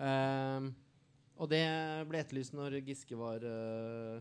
[0.04, 0.72] Ehm,
[1.40, 1.64] og det
[2.10, 4.20] ble etterlyst når Giske var, uh,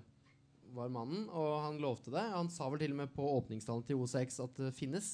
[0.76, 2.22] var mannen, og han lovte det.
[2.34, 5.10] Han sa vel til og med på åpningstalen til OCX at det finnes.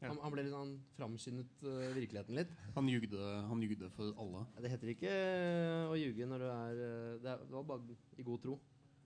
[0.00, 0.12] Ja.
[0.12, 2.54] Han, han ble litt han framskyndet uh, virkeligheten litt.
[2.76, 3.18] Han jugde,
[3.50, 4.46] han jugde for alle.
[4.62, 8.26] Det heter ikke uh, å ljuge når du er Det, er, det var bare i
[8.30, 8.58] god tro.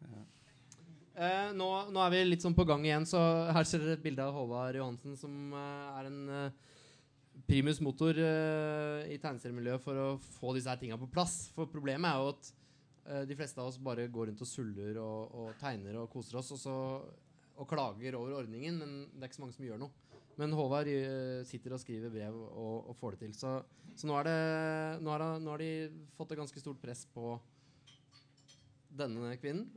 [0.04, 0.24] Ja.
[1.54, 3.20] Nå, nå er vi litt sånn på gang igjen, så
[3.54, 6.48] her ser dere et bilde av Håvard Johansen, som er en
[7.48, 10.06] primus motor uh, i tegneseriemiljøet for å
[10.38, 11.50] få disse her tinga på plass.
[11.56, 12.48] For problemet er jo at
[13.10, 16.40] uh, de fleste av oss bare går rundt og suller og, og tegner og koser
[16.40, 16.76] oss, og, så,
[17.60, 20.20] og klager over ordningen, men det er ikke så mange som gjør noe.
[20.40, 23.36] Men Håvard uh, sitter og skriver brev og, og får det til.
[23.38, 23.58] Så,
[23.94, 24.38] så nå, det,
[25.04, 25.72] nå, det, nå har de
[26.16, 27.36] fått et ganske stort press på
[28.94, 29.68] denne kvinnen,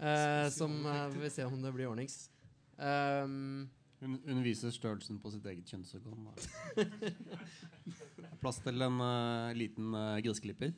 [0.00, 0.72] eh, som
[1.12, 2.30] vi vil se om det blir ordnings.
[2.80, 3.68] Um,
[4.04, 6.26] Hun, hun viser størrelsen på sitt eget kjønnsorgan.
[8.42, 10.74] Plass til en uh, liten uh, gressklipper?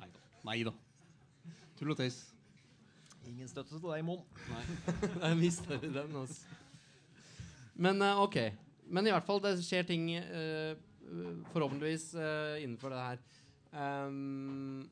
[0.00, 0.22] Nei da.
[0.48, 0.72] Nei da.
[1.78, 2.18] Tull og tøys.
[3.30, 4.18] Ingen støtte til deg, Mon.
[5.22, 6.58] Jeg mista den, altså.
[7.78, 8.40] Men uh, ok.
[8.90, 10.10] Men i hvert fall, det skjer ting
[11.52, 12.10] forhåpentligvis
[12.64, 13.22] innenfor det her.
[13.72, 14.90] Um,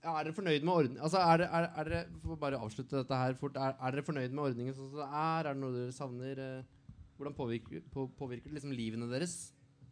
[0.00, 1.00] er dere fornøyd med ordningen?
[1.04, 4.32] Altså, er, er, er dere, for bare avslutte dette her fort, er, er dere fornøyd
[4.32, 5.48] med ordningen sånn som det er?
[5.50, 6.42] Er det noe dere savner?
[6.46, 6.76] eh,
[7.20, 9.34] hvordan påvirker, på, påvirker det liksom livene deres?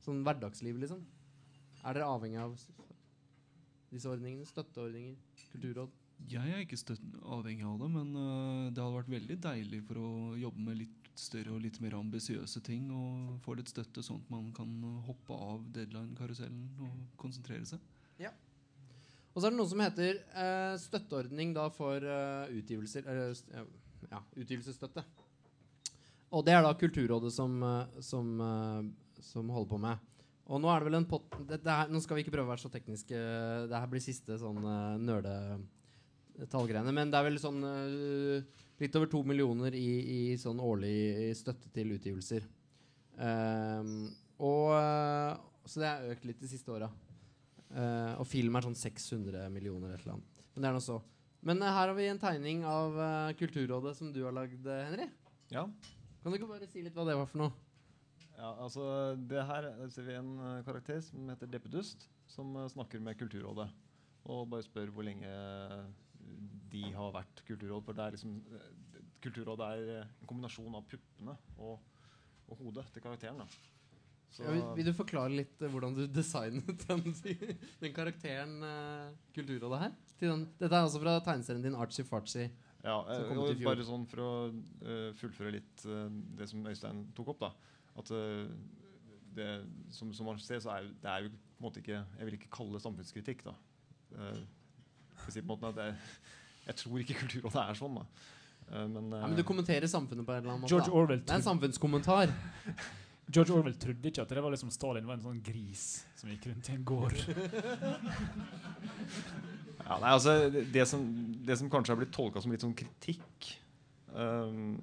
[0.01, 1.03] Sånn hverdagsliv, liksom?
[1.85, 2.55] Er dere avhengig av
[3.93, 4.49] disse ordningene?
[4.49, 5.19] Støtteordninger?
[5.53, 5.93] Kulturråd?
[6.29, 6.97] Jeg er ikke
[7.29, 10.09] avhengig av det, men uh, det hadde vært veldig deilig for å
[10.41, 14.33] jobbe med litt større og litt mer ambisiøse ting og få litt støtte, sånn at
[14.33, 14.73] man kan
[15.07, 17.83] hoppe av deadline-karusellen og konsentrere seg.
[19.39, 23.05] Og så er det noe som heter eh, støtteordning da for eh, utgivelser
[23.39, 23.55] st-
[24.11, 25.05] ja, utgivelsesstøtte.
[26.35, 30.03] Og det er da Kulturrådet som, eh, som, eh, som holder på med.
[30.49, 32.49] Og nå er det vel en pott det, det her, Nå skal vi ikke prøve
[32.49, 33.15] å være så tekniske.
[33.71, 36.95] Det her blir siste sånn uh, nerdetallgreiene.
[36.97, 39.89] Men det er vel sånn eh, litt over to millioner i,
[40.33, 42.47] i sånn årlig støtte til utgivelser.
[43.19, 44.09] Um,
[44.41, 45.37] og eh,
[45.69, 46.89] Så det er økt litt de siste åra.
[47.69, 50.43] Eh, og film er sånn 600 millioner et eller annet.
[50.55, 50.99] Men det er noe så.
[51.49, 55.07] Men uh, her har vi en tegning av uh, Kulturrådet som du har lagd, Henry.
[55.53, 55.69] Ja.
[56.23, 57.65] Kan du ikke bare si litt hva det var for noe?
[58.39, 58.83] ja, altså
[59.31, 63.67] det her ser vi en karakter som heter Deppedust, som snakker med Kulturrådet.
[64.31, 65.31] Og bare spør hvor lenge
[66.71, 67.83] de har vært kulturråd.
[67.87, 68.37] For det er liksom
[69.19, 71.81] Kulturrådet er en kombinasjon av puppene og,
[72.47, 73.41] og hodet til karakteren.
[73.43, 73.78] da.
[74.31, 77.05] Så, Ja, vil, vil du forklare litt uh, hvordan du designet den,
[77.81, 79.95] den karakteren uh, Kulturrådet her?
[80.19, 82.49] Til den, dette er altså fra tegneserien din Archie Farchie.
[82.85, 85.87] Ja, jeg, eh, bare sånn for å uh, fullføre litt
[86.39, 87.53] det som Øystein tok opp, da.
[87.99, 88.13] At
[89.35, 89.49] det,
[89.95, 92.37] som, som man ser, så er det er jo på en måte ikke Jeg vil
[92.37, 93.57] ikke kalle det samfunnskritikk, da.
[95.27, 95.97] Si på en måte at jeg,
[96.69, 98.07] jeg tror ikke Kulturrådet er sånn, da.
[98.73, 100.75] Eh, men, Ja, men du kommenterer samfunnet på en eller annen måte.
[100.75, 101.23] George da.
[101.25, 102.33] Det er en samfunnskommentar.
[103.29, 105.85] George Orwell trodde ikke at det var liksom Stalin var en sånn gris
[106.17, 107.19] som gikk rundt i en gård.
[109.89, 111.05] Ja, nei, altså, det, som,
[111.49, 113.47] det som kanskje har blitt tolka som litt sånn kritikk,
[114.13, 114.75] um,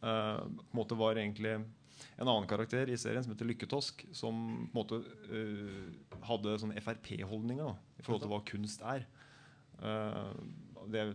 [0.00, 4.38] uh, på en måte var egentlig en annen karakter i serien som heter Lykketosk, som
[4.70, 9.04] på en måte uh, hadde sånn Frp-holdninger i forhold til hva kunst er.
[9.82, 10.32] Uh,
[10.88, 11.10] det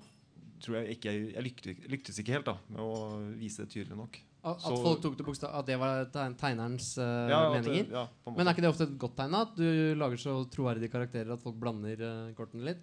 [0.64, 2.94] tror jeg ikke Jeg lyktes, lyktes ikke helt da, med å
[3.40, 4.22] vise det tydelig nok.
[4.44, 7.92] At, Så- folk tok det bokstav At det var tegnerens uh, Ja, det- meninger.
[7.96, 8.08] ja.
[8.28, 9.34] Men er ikke det ofte et godt tegn?
[9.40, 9.64] At du
[9.96, 12.82] lager så troverdige karakterer at folk blander uh, kortene litt?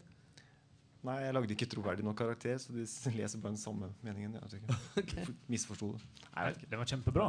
[1.04, 2.84] Nei, jeg lagde ikke troverdig nok karakter, så de
[3.18, 4.38] leser bare den samme meningen.
[4.52, 5.26] Jeg ikke.
[5.48, 6.02] Misforsto det.
[6.34, 6.70] Nei, jeg vet ikke.
[6.70, 7.28] Det var kjempebra.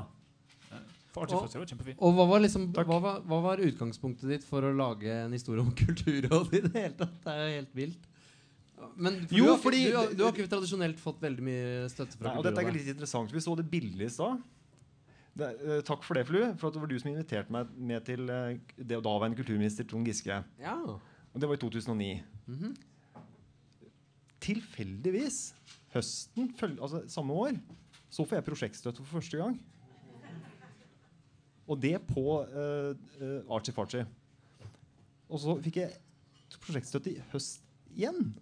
[1.11, 1.95] Og- det var.
[1.99, 5.59] Og hva var, liksom, hva, var, hva var utgangspunktet ditt for å lage en historie
[5.59, 7.17] om Kulturrådet i det hele tatt?
[7.25, 8.07] Det er jo helt vilt.
[8.95, 11.85] Men for Jo, du, har, fordi- du, har, du har ikke tradisjonelt fått veldig mye
[11.91, 13.31] støtte fra og dette er litt interessant.
[13.33, 14.41] Vi så det bildet i stad.
[15.39, 16.39] Eh, takk for det, Flu.
[16.59, 20.07] For at det var du som inviterte meg med til eh, det daværende kulturminister Trond
[20.07, 20.41] Giske.
[20.59, 20.75] Ja.
[21.31, 22.23] Og det var i 2009.
[22.47, 22.73] Mhm.
[24.41, 25.53] Tilfeldigvis,
[25.93, 26.49] høsten
[26.81, 27.59] altså, samme år,
[28.09, 29.59] så får jeg prosjektstøtte for første gang.
[31.69, 32.95] Og det på uh,
[33.53, 34.07] Archie Farchie.
[35.29, 35.93] Og så fikk jeg
[36.57, 37.61] prosjektstøtte i høst
[37.93, 38.33] igjen.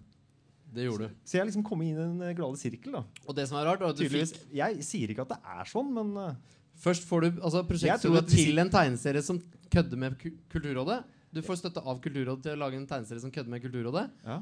[0.74, 1.16] Det gjorde du.
[1.26, 2.92] Så jeg har liksom kommet inn i den eh, glade sirkel.
[3.00, 5.32] da Og det som er rart, var at du Tydeligvis, fikk Jeg sier ikke at
[5.34, 6.36] det er sånn, men eh,
[6.80, 9.40] Først får du altså, Jeg prosjektstøtte til en tegneserie som
[9.74, 10.16] kødder med
[10.54, 11.02] Kulturrådet.
[11.36, 14.06] Du får støtte av Kulturrådet til å lage en tegneserie som kødder med Kulturrådet.
[14.26, 14.40] ja.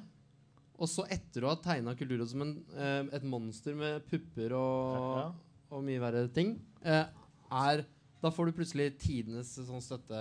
[0.78, 5.18] Og så etter å ha tegna Kulturrådet som en, eh, et monster med pupper og,
[5.18, 5.32] Ja.
[5.72, 7.06] og mye verre ting, eh,
[7.52, 7.86] er
[8.22, 10.18] Da får du plutselig tidenes sånn støtte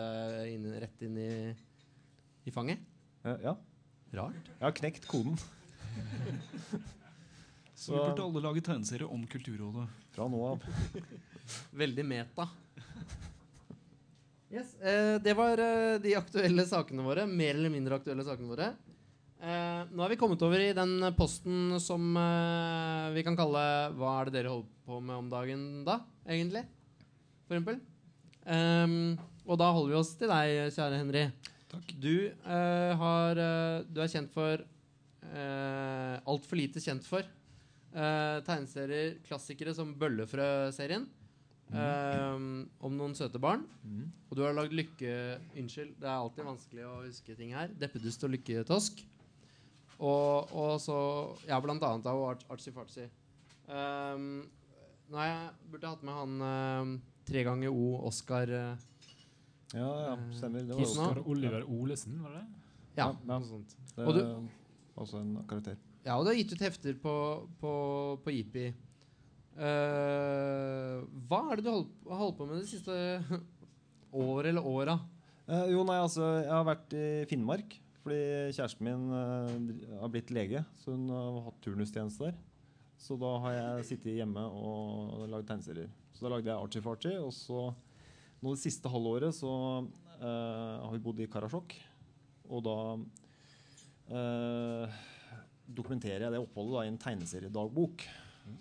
[0.53, 1.55] inn, rett inn i,
[2.47, 2.79] i fanget.
[3.25, 3.55] Eh, ja.
[4.15, 4.35] Rart.
[4.49, 5.37] Jeg har knekt koden.
[7.77, 9.87] Så vi burde alle lage tegneserie om Kulturrådet.
[10.17, 10.65] Fra nå av.
[11.83, 12.49] Veldig meta.
[14.47, 17.25] Yes, eh, det var eh, de aktuelle sakene våre.
[17.27, 18.69] Mer eller mindre aktuelle sakene våre.
[19.43, 23.65] Eh, nå er vi kommet over i den posten som eh, vi kan kalle
[23.99, 25.99] Hva er det dere holder på med om dagen da,
[26.31, 26.63] egentlig?
[27.47, 27.83] For eksempel.
[28.47, 31.27] Ehm, og da holder vi oss til deg, kjære Henry.
[31.71, 31.93] Takk.
[32.01, 34.63] Du, eh, har, eh, du er kjent for
[35.33, 37.23] uh, Altfor lite kjent for.
[37.97, 41.07] eh, tegneserier, klassikere som Bøllefrø-serien.
[41.73, 42.35] eh,
[42.85, 43.65] om noen søte barn.
[43.85, 44.11] Mhm.
[44.31, 47.69] Og du har lagd Lykke Unnskyld, det er alltid vanskelig å huske ting her.
[47.69, 49.01] Deppedust og Lykketosk.
[49.99, 50.99] Og, og så
[51.49, 53.07] Ja, blant annet av Art Artsy Fartsy.
[53.67, 54.45] Um,
[55.09, 56.93] nå har jeg burde hatt med han um,
[57.27, 58.77] tre ganger O Oscar uh,
[59.73, 60.67] Ja, ja, stemmer.
[60.69, 61.23] Det var Oscar.
[61.27, 62.63] Oliver Olesen, var det det?
[63.01, 63.39] Ja, Ja, ja.
[63.39, 63.75] noe sånt.
[63.97, 64.49] det, Og du-
[64.97, 65.79] også en karakter.
[66.07, 67.15] Ja, og du har gitt ut hefter på,
[67.61, 67.73] på,
[68.23, 68.69] på Jippi.
[69.57, 71.71] Uh, hva er det du
[72.11, 72.93] har holdt på med det siste
[74.13, 74.99] året eller åra?
[75.49, 80.29] Uh, jo, nei, altså, jeg har vært i Finnmark fordi kjæresten min uh, har blitt
[80.31, 82.37] lege, så hun har hatt turnustjeneste der.
[83.03, 85.91] Så da har jeg sittet hjemme og lagd tegneserier.
[86.15, 87.17] Så da lagde jeg Archie Farty.
[87.19, 87.67] og så
[88.43, 89.51] nå det siste halvåret så
[89.83, 91.75] uh, har vi bodd i Karasjok,
[92.47, 93.05] og da eh,
[95.77, 98.05] dokumenterer jeg det oppholdet da, i en tegneseriedagbok.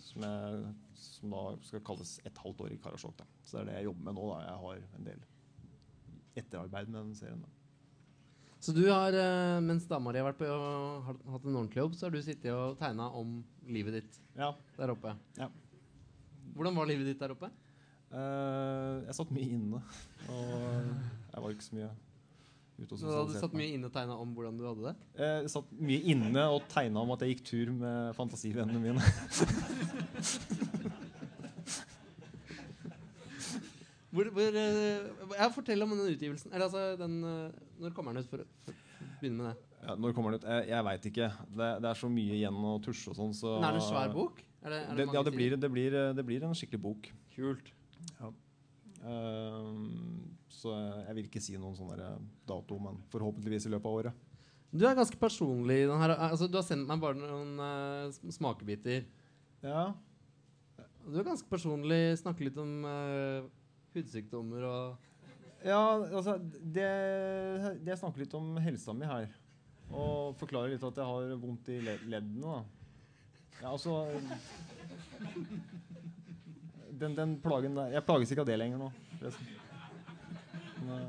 [0.01, 0.61] Som, jeg,
[0.97, 3.13] som da skal kalles et halvt år i Karasjok.
[3.19, 3.27] Da.
[3.45, 4.29] Så det er det jeg jobber med nå.
[4.31, 4.39] Da.
[4.47, 5.27] Jeg har en del
[6.41, 7.43] etterarbeid med den serien.
[7.45, 7.51] Da.
[8.65, 11.83] Så du har, eh, mens dama di har vært på og har hatt en ordentlig
[11.83, 14.55] jobb, så har du sittet og tegna om livet ditt Ja.
[14.79, 15.13] der oppe.
[15.37, 15.51] Ja.
[16.55, 17.51] Hvordan var livet ditt der oppe?
[18.15, 19.81] Uh, jeg satt mye inne.
[20.31, 20.51] Og
[21.33, 21.89] jeg var ikke så mye
[22.75, 24.95] Så du hadde du satt mye inne og tegna om hvordan du hadde det?
[25.21, 29.01] Jeg satt mye inne og tegna om at jeg gikk tur med fantasivennene mine.
[34.15, 36.53] Hvor, hvor, eh, ja, fortell om den utgivelsen.
[36.53, 38.29] Eller altså, den, eh, når kommer den ut?
[38.31, 38.77] For, for,
[39.19, 39.55] begynne med det.
[39.81, 40.47] Ja, når kommer den ut?
[40.47, 41.27] Jeg, jeg veit ikke.
[41.51, 43.33] Det, det er så mye igjen å tusje og sånn.
[43.35, 44.39] Så Men er det en svær bok?
[44.63, 47.11] Er det, er Det, ja, det blir, det, blir, det blir en skikkelig bok.
[47.35, 47.73] Kult.
[49.05, 50.34] Ehm,
[50.65, 50.73] så
[51.05, 51.93] jeg vil ikke si noen sånn
[52.49, 54.23] dato, men forhåpentligvis i løpet av året.
[54.75, 56.11] Du er ganske personlig i den her.
[56.17, 59.05] Altså, du har sendt meg bare noen uh, smakebiter.
[59.63, 59.93] Ja,
[61.05, 62.17] Du er ganske personlig.
[62.19, 63.45] Snakker litt om uh,
[63.95, 65.11] hudsykdommer og
[65.65, 65.79] ja
[66.13, 66.83] altså det,
[67.81, 69.29] det Jeg snakker litt om helsa mi her.
[69.89, 72.41] Og forklarer litt at jeg har vondt i le- leddene.
[72.43, 72.59] da.
[73.63, 74.03] Ja, altså
[76.99, 78.91] den, den plagen der Jeg plages ikke av det lenger nå.
[79.19, 79.53] forresten.
[80.95, 81.01] Men,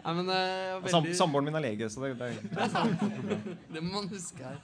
[0.00, 0.90] Nei, men veldig...
[0.90, 3.02] sam, Samboeren min er lege, så det, det er Det er sant.
[3.68, 4.62] Det må man huske her.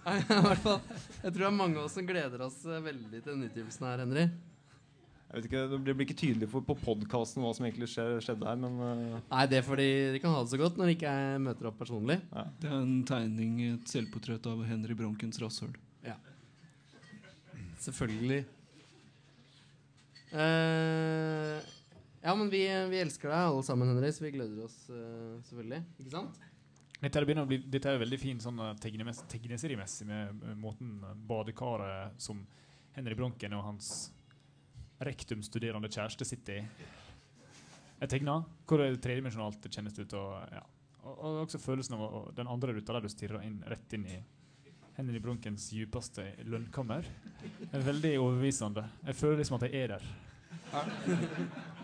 [0.00, 0.78] Nei, i hvert fall,
[1.20, 3.84] jeg tror det er mange av oss som gleder oss eh, veldig til den utgivelsen
[3.84, 4.24] her, Henry.
[5.30, 8.48] Jeg vet ikke, Det blir ikke tydelig for, på podkasten hva som egentlig skje, skjedde
[8.48, 9.20] her, men uh...
[9.28, 11.78] Nei, det er fordi de kan ha det så godt når ikke jeg møter opp
[11.84, 12.16] personlig.
[12.64, 15.76] Det er en tegning, et selvportrett av Henry Bronkens rasshøl.
[17.80, 18.44] Selvfølgelig.
[20.32, 21.58] Eh,
[22.22, 22.62] ja, men vi,
[22.92, 25.80] vi elsker deg alle sammen, Henry, så vi gleder oss uh, selvfølgelig.
[26.02, 26.40] Ikke sant?
[27.00, 30.98] Dette er, begynner å bli, dette er veldig fin sånn eh, tegneseriemessig med måten
[31.30, 32.42] badekaret som
[32.92, 34.10] Henry Bronken og hans
[35.00, 36.88] rektumstuderende kjæreste sitter i.
[38.02, 38.34] Jeg tegna
[38.68, 40.12] hvor tredimensjonalt det kjennes ut.
[40.18, 40.60] Og, ja.
[41.06, 44.04] og, og også følelsen av å- den andre ruta der du stirrer inn, rett inn
[44.04, 44.18] i
[45.00, 47.06] Henry Brunkens djupeste lønnkammer.
[47.72, 48.82] er veldig overbevisende.
[49.06, 50.10] Jeg føler liksom at jeg er der.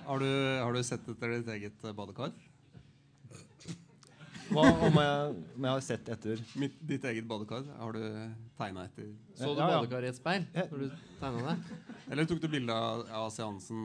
[0.06, 0.26] Har du,
[0.60, 2.34] har du sett etter ditt eget eh, badekar?
[4.46, 7.64] hva om jeg, om jeg har sett etter Mitt, ditt eget badekar?
[7.80, 8.02] Har du
[8.60, 9.08] tegna etter?
[9.34, 9.80] Så du Ja, ja.
[9.80, 10.86] badekaret i et speil når du
[11.18, 11.80] tegna det?
[12.12, 13.80] Eller tok du bilde av, av seansen?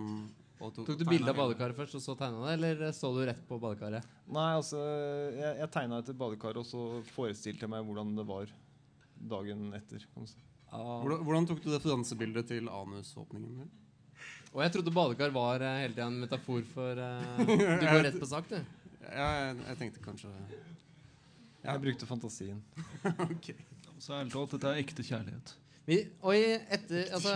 [0.62, 3.42] Og Tok du bilde av badekaret først, og så tegna det, eller så du rett
[3.50, 4.06] på badekaret?
[4.30, 4.78] Nei, altså
[5.34, 6.84] Jeg, jeg tegna etter badekaret, og så
[7.16, 8.52] forestilte jeg meg hvordan det var
[9.30, 10.02] dagen etter.
[10.02, 10.42] si.
[10.72, 13.72] Hvordan, hvordan tok du det dansebildet til anusåpningen din?
[14.52, 17.42] Og jeg trodde badekar var uh, hele tida en metafor for uh,
[17.82, 18.58] Du går rett på sak, du.
[19.08, 20.68] Ja, jeg, jeg tenkte kanskje Ja.
[21.62, 22.62] Jeg brukte fantasien.
[24.02, 25.52] Så ærlig talt, dette er ekte kjærlighet.
[25.86, 27.34] Vi, og i, etter, altså,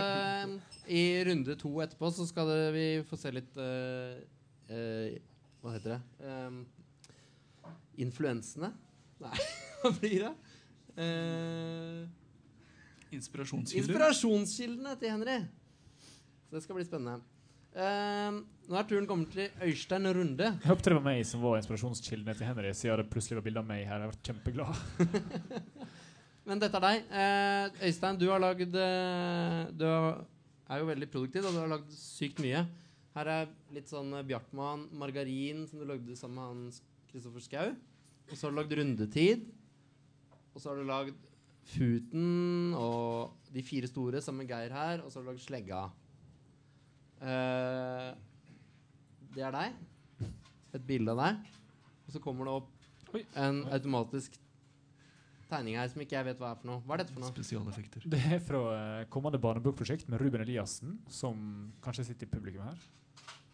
[0.90, 4.18] I runde to etterpå så skal det, vi få se litt uh,
[4.70, 5.14] uh,
[5.62, 6.00] Hva heter det?
[6.26, 6.58] Um,
[8.02, 8.72] influensene?
[9.22, 9.46] Nei,
[9.82, 10.32] hva blir det?
[10.96, 12.04] Eh,
[13.16, 13.86] Inspirasjonskilder.
[13.86, 15.38] inspirasjonskildene til Henry.
[16.46, 17.20] Så det skal bli spennende.
[17.76, 18.38] Eh,
[18.70, 20.46] nå er turen kommet til Øystein Runde.
[20.48, 23.62] Jeg håpet det var meg som var inspirasjonskildene til Henry, siden det plutselig var bilde
[23.62, 24.00] av meg her.
[24.00, 24.74] Jeg har vært kjempeglad.
[26.46, 27.06] Men dette er deg.
[27.10, 31.92] Eh, Øystein, du har lagd eh, Du er jo veldig produktiv, og du har lagd
[31.92, 32.64] sykt mye.
[33.16, 36.80] Her er litt sånn eh, Bjartmann, margarin, som du lagde sammen med Hans
[37.10, 37.74] Kristoffer Schou.
[38.30, 39.46] Og så har du lagd Rundetid.
[40.56, 41.16] Og så har du lagd
[41.66, 45.02] Futen og De fire store sammen med Geir her.
[45.04, 45.82] Og så har du lagd Slegga.
[47.20, 48.08] Eh,
[49.36, 49.76] det er deg.
[50.76, 51.54] Et bilde av deg.
[52.06, 53.22] Og så kommer det opp Oi.
[53.36, 54.38] en automatisk
[55.50, 56.82] tegning her som ikke jeg vet hva er for noe.
[56.86, 57.34] Hva er dette for noe?
[57.34, 58.06] Spesialeffekter.
[58.12, 61.42] Det er fra eh, kommende barnebokprosjekt med Ruben Eliassen, som
[61.84, 62.80] kanskje sitter i publikum her.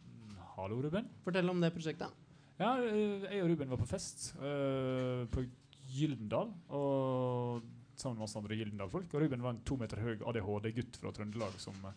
[0.06, 1.10] Mm, Hallo, Ruben.
[1.26, 2.14] Fortell om det prosjektet.
[2.60, 5.44] Ja, eh, jeg og Ruben var på fest Uh, på
[5.92, 6.50] Gyldendal.
[6.72, 7.62] Og
[8.02, 9.14] sammen med oss andre Gyldendal-folk.
[9.14, 11.96] Og Ruben var en to meter høy ADHD-gutt fra Trøndelag som, eh,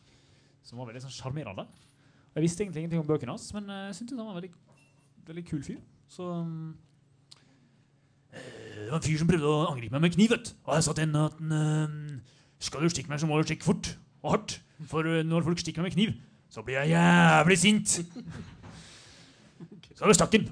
[0.63, 1.65] som var veldig sånn sjarmerende.
[2.35, 4.53] Jeg visste egentlig ingenting om bøkene hans, men eh, jeg syntes han var en veldig,
[5.29, 5.79] veldig kul fyr.
[6.11, 6.29] Så
[8.33, 8.39] eh,
[8.75, 10.53] Det var en fyr som prøvde å angripe meg med kniv, vet.
[10.67, 11.37] Og jeg sa til henne at
[12.65, 14.59] skal du stikke meg, så må du stikke fort og hardt.
[14.89, 16.19] For når folk stikker meg med kniv,
[16.51, 17.89] så blir jeg jævlig sint.
[19.95, 20.49] Så vi stakk den.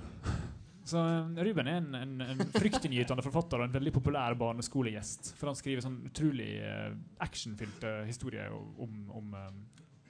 [0.83, 5.33] Så eh, Ruben er en, en, en fryktinngytende forfatter og en veldig populær barneskolegjest.
[5.39, 6.91] For han skriver sånn utrolig uh,
[7.23, 9.51] actionfylte historier om, om eh,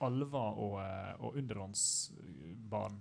[0.04, 0.78] alver og,
[1.24, 2.98] og undervannsbarn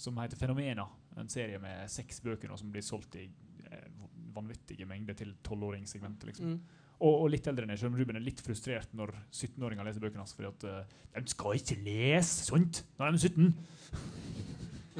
[0.00, 0.86] som heter Fenomena.
[1.20, 3.88] En serie med seks bøker nå som blir solgt i eh,
[4.34, 6.30] vanvittige mengder til tolvåringssegmentet.
[6.30, 6.54] Liksom.
[6.54, 6.86] Mm.
[7.00, 10.04] Og, og litt eldre enn jeg, selv om Ruben er litt frustrert når 17-åringer leser
[10.04, 10.36] bøkene hans.
[10.36, 14.29] Fordi at uh, de skal ikke lese sånt når de er 17.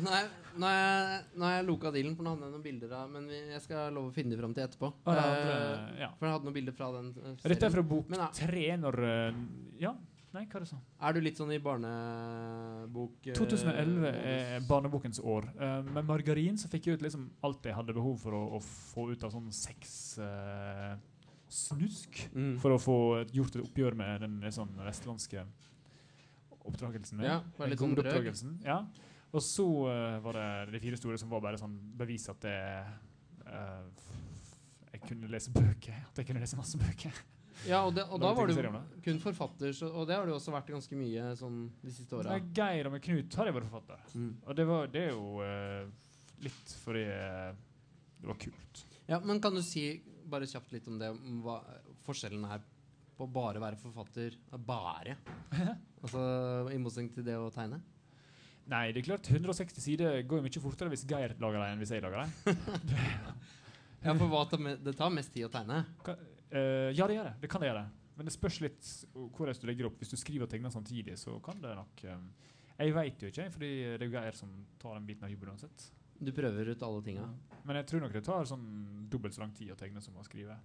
[0.01, 2.53] Nå har jeg, nå har jeg, nå har jeg loka dealen, for nå hadde jeg
[2.55, 4.93] noen bilder av Men vi- jeg skal love å finne dem fram til etterpå.
[5.07, 6.09] Ah, ja, Eh, ja.
[6.19, 7.11] For jeg hadde noen bilder fra den.
[7.17, 7.73] eh, Dette er serien.
[7.73, 8.29] fra bok Men ja.
[8.33, 9.35] tre når eh,
[9.81, 9.95] Ja,
[10.33, 10.81] nei, hva er det sånn?
[11.01, 15.49] Er du litt sånn i barnebok eh, 2011 er barnebokens år.
[15.59, 18.61] Eh, med margarin så fikk jeg ut liksom alt jeg hadde behov for å, å
[18.63, 20.97] få ut av sånn sex eh,
[21.51, 22.29] snusk.
[22.35, 22.59] mm.
[22.63, 22.99] For å få
[23.35, 25.45] gjort et oppgjør med den sånn vestlandske
[26.65, 27.27] oppdragelsen min.
[27.27, 28.29] Ja, var litt sånn drøg.
[28.65, 28.83] Ja.
[29.31, 32.57] Og så uh, var det de fire store som var bare sånn bevis at det
[33.47, 34.09] uh,
[34.91, 36.01] Jeg kunne lese bøker.
[36.11, 37.21] At jeg kunne lese masse bøker.
[37.69, 38.57] Ja, og, det, og da var du
[39.05, 42.39] kun forfatter, så, og det har du også vært ganske mye sånn de siste åra.
[42.57, 44.07] Geir og med Knut har jeg vært forfatter.
[44.17, 44.31] Mm.
[44.47, 46.15] Og det, var, det er jo uh,
[46.47, 48.85] litt fordi det var kult.
[49.11, 49.85] Ja, men kan du si
[50.31, 51.61] bare kjapt litt om det, om hva
[52.07, 52.63] forskjellen er
[53.19, 55.19] på bare være forfatter Bare?
[56.03, 56.21] altså
[56.73, 57.81] I motsetning til det å tegne?
[58.71, 61.81] Nei, det er klart 160 sider går jo mye fortere hvis Geir lager dem enn
[61.83, 62.61] hvis jeg lager dem.
[64.01, 64.47] Ja, for hva
[64.81, 65.83] det tar mest tid å tegne.
[66.09, 67.35] Eh, ja, det gjør det.
[67.43, 67.83] Det kan det gjøre.
[68.17, 69.99] Men det spørs litt hvordan du legger opp.
[70.01, 72.31] Hvis du skriver og tegner samtidig, så kan det nok um,
[72.79, 75.53] Jeg veit jo ikke, fordi det er jo Geir som tar den biten av jobben
[75.53, 75.87] uansett.
[76.21, 77.29] Du prøver ut alle tinga.
[77.65, 78.67] Men jeg tror nok det tar sånn
[79.13, 80.57] dobbelt så lang tid å tegne som å skrive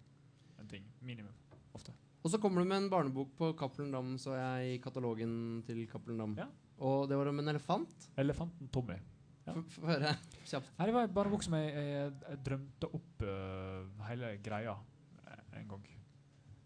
[0.59, 0.87] en ting.
[1.03, 1.35] Minimum.
[1.75, 1.91] Ofte.
[2.23, 5.83] Og så kommer du med en barnebok på Cappelen Dam, så jeg i katalogen til
[5.91, 6.39] Cappelen Dam.
[6.39, 6.47] Ja.
[6.83, 8.07] Og det var om en elefant.
[8.19, 8.97] Elefanten Tommy.
[9.45, 9.53] Ja.
[9.75, 10.71] Få høre kjapt.
[10.79, 14.73] Nei, det var en barnebok som jeg, jeg, jeg drømte opp uh, hele greia
[15.21, 15.85] eh, en gang.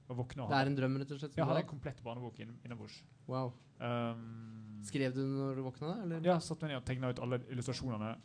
[0.09, 1.35] Og våkna Det er en drøm, rett og slett?
[1.37, 2.97] Ja, hadde en komplett barnebok inn, innabords.
[3.29, 3.51] Wow.
[3.77, 5.91] Um, Skrev du når du våkna?
[6.05, 6.23] Eller?
[6.25, 8.15] Ja, satt meg ned og tegna ut alle illustrasjonene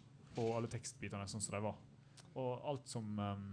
[0.41, 1.77] og alle tekstbitene sånn som de var.
[2.41, 3.45] Og alt som um,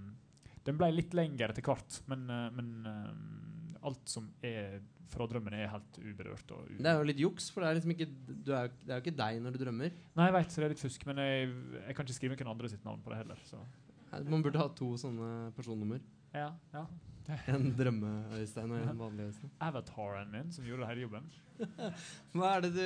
[0.66, 3.51] Den ble litt lengre etter hvert, men, uh, men um,
[3.88, 4.80] alt som er
[5.12, 6.54] fra drømmen, er helt uberørt.
[6.72, 9.04] Det er jo litt juks, for det er liksom ikke du er, Det er jo
[9.04, 9.96] ikke deg når du drømmer.
[10.16, 12.54] Nei, jeg vet, så det er litt fusk, men jeg, jeg kan ikke skrive noen
[12.54, 13.42] andre sitt navn på det heller.
[13.48, 13.60] Så.
[14.28, 16.04] Man burde ha to sånne personnummer.
[16.36, 16.86] Ja, ja.
[17.54, 19.52] En drømme-Øystein og en vanlig Øystein.
[19.64, 21.28] Avataren min, som gjorde hele jobben.
[22.34, 22.82] Hva er det du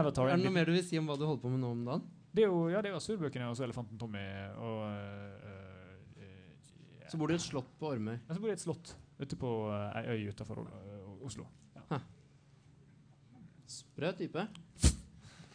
[0.00, 1.74] avatar er det noe mer du vil si om hva du holder på med nå
[1.76, 2.06] om dagen?
[2.30, 4.22] Det er jo ja, det er Asurbøkene og så Elefanten Tommy
[4.54, 7.08] og øh, øh, yeah.
[7.10, 8.16] Så bor du i et slott på Ormøy.
[8.16, 11.44] Ja, så bor jeg i et slott ute på øh, ei øy utenfor øh, Oslo.
[11.76, 12.00] Ja.
[13.70, 14.46] Sprø type.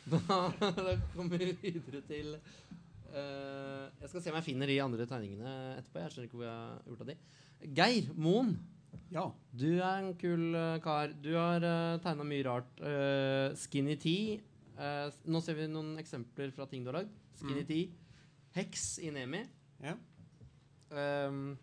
[0.05, 0.19] Da,
[0.61, 5.53] da kommer vi videre til uh, Jeg skal se om jeg finner de andre tegningene
[5.79, 5.97] etterpå.
[6.03, 7.15] Jeg skjønner ikke hvor jeg har gjort av de.
[7.79, 8.51] Geir Moen,
[9.11, 9.23] Ja.
[9.49, 11.09] du er en kul uh, kar.
[11.25, 12.69] Du har uh, tegna mye rart.
[12.85, 14.37] Uh, Skinny Tea.
[14.75, 17.11] Eh, nå ser vi noen eksempler fra ting du har lagd.
[17.39, 17.69] Skinny Mm.
[17.69, 17.89] Tea.
[18.59, 19.39] Hex i Nemi.
[19.81, 19.93] Ja.
[20.91, 21.55] Ehm,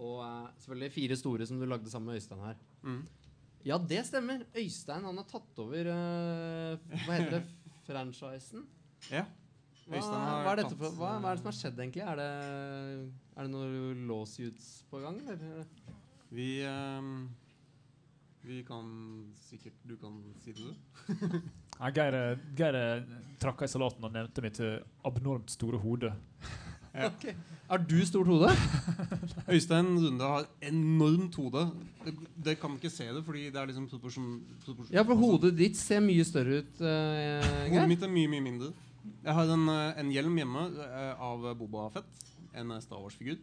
[0.00, 2.56] og uh, selvfølgelig fire store som du lagde sammen med Øystein her.
[2.82, 3.02] Mm.
[3.64, 4.42] Ja, det stemmer.
[4.56, 7.44] Øystein han har tatt over uh, Hva heter det?
[7.86, 8.66] Franchisen?
[9.10, 9.26] ja.
[9.82, 11.80] Hva, Øystein har hva, er dette for, hva, hva er det som har eh, skjedd,
[11.82, 12.02] egentlig?
[12.06, 12.26] Er det,
[13.34, 15.18] er det noen lawsuits på gang?
[15.32, 15.64] Eller?
[16.32, 17.08] Vi um,
[18.46, 18.86] Vi kan
[19.42, 21.36] sikkert Du kan si det, du.
[21.82, 24.60] Ja, Geir, Geir øh, i salaten og nevnte mitt
[25.04, 26.12] abnormt store hode.
[26.92, 28.50] Har du stort hode?
[29.54, 31.62] Øystein Runde har enormt hode.
[32.44, 34.42] Det, kan ikke se det, fordi det er liksom proporsjon...
[34.92, 37.40] Ja, for hodet ditt ser mye større ut, uh,
[37.72, 38.72] Hodet mitt er mye, mye mindre.
[39.24, 42.20] Jeg har en, eh, en hjelm hjemme uh, av Boba Fett.
[42.54, 43.40] En Star Wars-figur.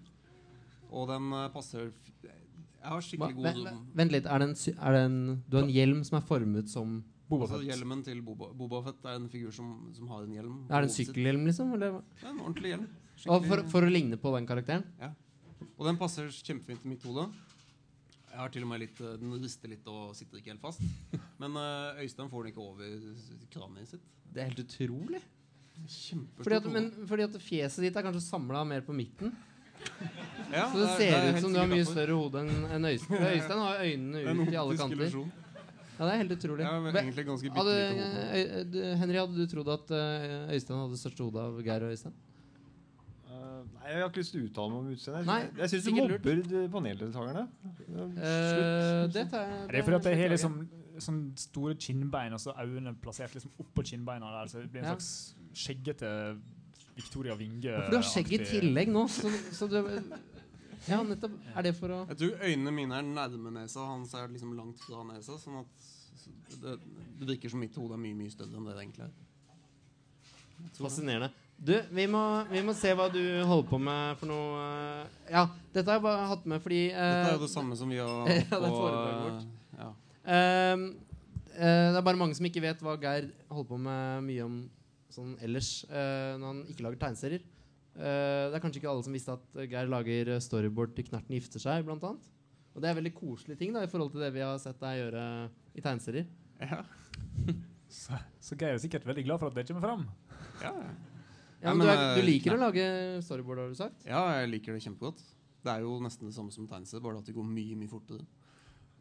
[0.92, 4.30] Og den uh, passer Jeg har Hva, skikkelig god vent, vent- litt.
[4.30, 7.46] Er det en, er det en, du har en hjelm som er formet som Boba
[7.46, 10.56] Altså, hjelmen til Boba, Boba Fett er en figur som, som har en hjelm.
[10.70, 11.76] Er det en sykkelhjelm, liksom?
[11.76, 12.00] Eller?
[12.18, 12.88] Det er en ordentlig hjelm.
[13.28, 14.86] Og for, for å ligne på den karakteren?
[15.80, 17.26] Og den passer kjempefint til mitt hode.
[18.30, 20.82] Jeg har til og med litt, eh, Den rister litt og sitter ikke helt fast.
[21.42, 22.86] Men eh, Øystein får den ikke over
[23.52, 24.06] kraniet sitt.
[24.32, 25.22] Det er helt utrolig.
[26.44, 29.32] Fordi at, men fordi at fjeset ditt er kanskje samla mer på midten.
[30.52, 32.88] Ja, Så det det ser det ut som du har mye større hode enn en
[32.90, 33.22] Øystein.
[33.36, 35.14] Øystein har øynene ut i alle kanter.
[36.00, 36.66] Ja, det er helt utrolig.
[36.96, 37.76] Bitte Hadde,
[38.40, 42.16] Øy- Henry, hadde du trodd at eh, Øystein hadde største hode av Geir og Øystein?
[43.90, 45.26] Jeg har ikke lyst til å uttale meg om utseendet.
[45.26, 47.44] Jeg- Jeg syns du mobber de paneldeltakerne.
[48.20, 50.68] Eh, det tar jeg Det er fordi at jeg har liksom
[51.00, 54.46] sånn store kinnbein og så øynene plassert liksom oppå kinnbeina der.
[54.48, 54.96] Så det blir en Ja.
[54.96, 56.40] slags skjeggete
[56.96, 57.64] Victoria Winge.
[57.64, 60.04] For du har skjegg i tillegg nå, så, så du
[60.88, 61.32] Ja, nettopp.
[61.56, 64.78] Er det for å Jeg tror øynene mine er nærme nesa, hans er liksom langt
[64.80, 65.38] fra nesa.
[65.38, 66.80] Sånn at det,
[67.20, 69.12] det virker som mitt hode er mye mye større enn det det egentlig er.
[70.60, 70.78] Det.
[70.78, 71.32] Fascinerende.
[71.60, 75.42] Du, vi må, vi må se hva du holder på med for noe eh, Ja,
[75.76, 77.98] dette har jeg bare hatt med fordi eh, Dette er jo det samme som vi
[78.00, 79.42] har Ja, det er vårt.
[79.44, 79.90] eh, Ja.
[80.30, 80.86] Ehm,
[81.52, 84.58] uh, det er bare mange som ikke vet hva Geir holder på med mye om
[85.12, 87.44] sånn ellers uh, når han ikke lager tegneserier.
[87.98, 91.64] Uh, det er kanskje ikke alle som visste at Geir lager storyboard til Knerten gifter
[91.64, 92.30] seg, blant annet.
[92.76, 95.00] Og det er veldig koselige ting da, i forhold til det vi har sett deg
[95.02, 95.24] gjøre
[95.76, 96.30] i tegneserier.
[96.64, 96.84] Ja.
[97.90, 100.04] Så, så Geir er sikkert veldig glad for at det kommer fram.
[100.62, 100.76] Ja,
[101.62, 102.86] Ja, Ja, men du, er, du liker liker å lage
[103.26, 104.06] storyboard, har du sagt?
[104.08, 105.24] ja, jeg liker det kjempegodt.
[105.64, 108.24] Det er jo nesten det samme som tegneserie, bare at det går mye mye fortere.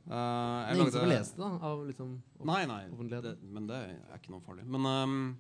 [0.09, 1.51] Eh, Det jeg er ingen som får lese det, da?
[1.69, 2.17] Av liksom
[2.49, 2.81] Nei, nei.
[3.23, 4.65] Det, men det er ikke noe farlig.
[4.67, 5.37] Men um,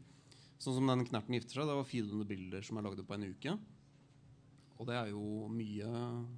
[0.63, 3.27] sånn som den knerten gifter seg, det var 400 bilder som jeg lagde på en
[3.33, 3.57] uke.
[4.79, 5.89] Og det er jo mye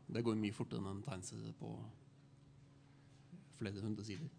[0.08, 1.74] Det går mye fortere enn en tegneserie på
[3.60, 4.30] flere hundre sider.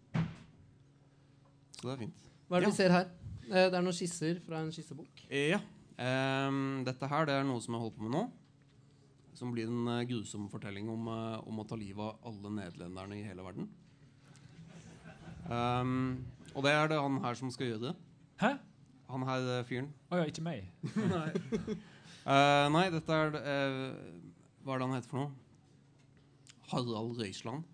[1.78, 2.24] Så det er fint.
[2.48, 2.70] Hva er det Ja.
[2.72, 3.06] vi ser her?
[3.46, 5.22] Eh, Det er noen skisser fra en skissebok.
[5.30, 5.60] Ja.
[6.02, 8.24] Ehm, dette her det er noe som jeg holder på med nå.
[9.38, 13.16] Som blir en uh, grusom fortelling om, uh, om å ta livet av alle nederlenderne
[13.16, 13.70] i hele verden.
[15.48, 16.20] Um,
[16.52, 17.94] og det er det han her som skal gjøre det.
[18.42, 18.52] Hæ?
[19.12, 19.88] Han her uh, fyren.
[20.12, 20.68] Å ja, ikke meg.
[22.22, 23.86] Eh, nei, dette er det, eh,
[24.62, 25.30] Hva er det han heter for noe?
[26.70, 27.64] Harald Røisland.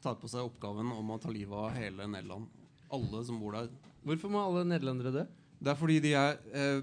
[0.00, 2.48] Tar på seg oppgaven om å ta livet av hele Nederland.
[2.88, 3.68] Alle som bor der.
[4.08, 5.26] Hvorfor må alle nederlendere dø?
[5.64, 6.80] Det er fordi de er eh,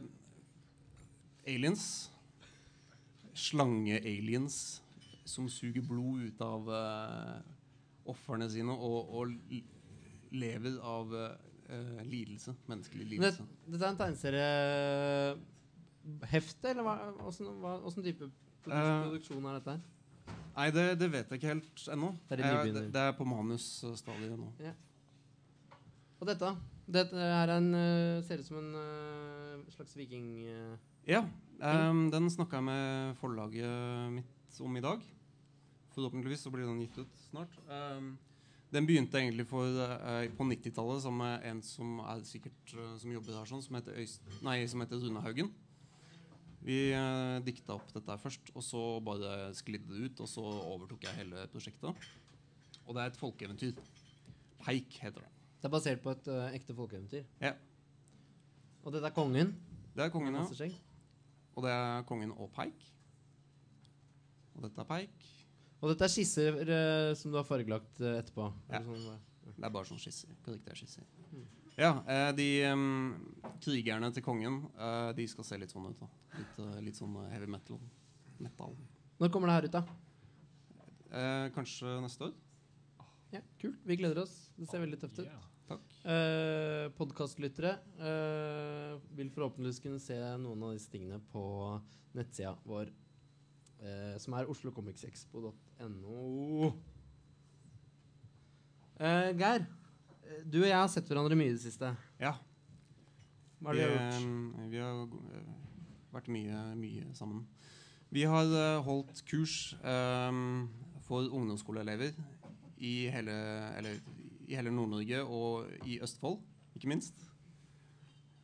[1.53, 1.85] aliens.
[3.37, 4.57] Slange-aliens
[5.25, 7.41] som suger blod ut av eh,
[8.11, 9.27] ofrene sine og, og
[10.35, 12.55] lever av eh, lidelse.
[12.71, 13.31] Menneskelig Det,
[13.71, 18.25] dette er en tegneseriehefte, eller hva, hvordan, hva, hvordan type
[18.69, 19.79] Eh, produksjon er dette her?
[20.53, 22.11] Nei, det, det vet jeg ikke helt ennå.
[22.29, 24.51] Det Eh, det, det er på manusstadiet nå.
[26.21, 26.51] Og dette?
[26.87, 30.45] Dette her er en, eh, ser ut som en eh, slags viking...
[30.45, 30.77] eh,
[31.09, 31.25] Ja,
[31.61, 35.01] Um, den snakka jeg med forlaget mitt om i dag.
[35.93, 37.53] Forhåpentligvis så blir den gitt ut snart.
[37.69, 38.15] Um,
[38.73, 43.13] den begynte egentlig for, uh, på 90-tallet sammen med en som er sikkert uh, som
[43.13, 45.51] jobber her, sånn, som heter, Øyst, nei, som heter Rune Haugen.
[46.65, 50.23] Vi uh, dikta opp dette først, og så bare sklidde det ut.
[50.25, 52.09] Og så overtok jeg hele prosjektet.
[52.87, 53.77] Og det er et folkeeventyr.
[54.65, 55.29] Peik heter det.
[55.61, 57.27] Det er basert på et eh, ekte folkeeventyr.
[57.43, 57.53] Ja.
[58.81, 59.53] Og dette er kongen.
[59.93, 60.45] Det er kongen, ja.
[60.57, 60.73] skjegg.
[61.53, 62.87] Og det er kongen og Peik.
[64.55, 65.27] Og dette er Peik.
[65.81, 68.47] Og dette er skisser eh, som du har fargelagt eh, etterpå.
[68.71, 68.81] Ja.
[68.85, 69.17] Sånn, hva?
[69.51, 70.33] Det er bare sånn skisser.
[70.45, 71.05] Karakter skisser.
[71.77, 72.49] Ja, eh, de
[73.61, 76.01] krigerne til kongen, eh, de skal se litt sånn ut.
[76.01, 76.09] da.
[76.39, 77.81] Litt, litt sånn heavy metal.
[78.41, 78.73] Metal.
[79.21, 79.85] Når kommer det her ut, da?
[81.11, 82.35] Eh, kanskje neste år?
[83.31, 83.79] Ja, Kult.
[83.85, 84.49] Vi gleder oss.
[84.57, 85.50] Det ser veldig tøft ut.
[85.71, 85.87] Takk.
[86.11, 91.43] Eh, Podkastlyttere eh, vil forhåpentligvis kunne se noen av disse tingene på
[92.17, 92.87] nettsida vår,
[93.79, 96.71] eh, som er oslocomicsexpo.no.
[99.01, 99.61] Eh, Geir,
[100.25, 101.87] eh, du og jeg har sett hverandre mye i det siste.
[102.21, 102.33] Ja.
[103.61, 104.15] Hva har du vi, gjort?
[104.73, 105.51] vi har eh,
[106.11, 107.45] vært mye, mye sammen.
[108.11, 109.55] Vi har eh, holdt kurs
[109.87, 110.67] em,
[111.07, 112.11] for ungdomsskoleelever
[112.81, 113.35] i hele,
[113.77, 113.93] eller,
[114.51, 116.41] i hele Nord-Norge og i Østfold,
[116.75, 117.15] ikke minst.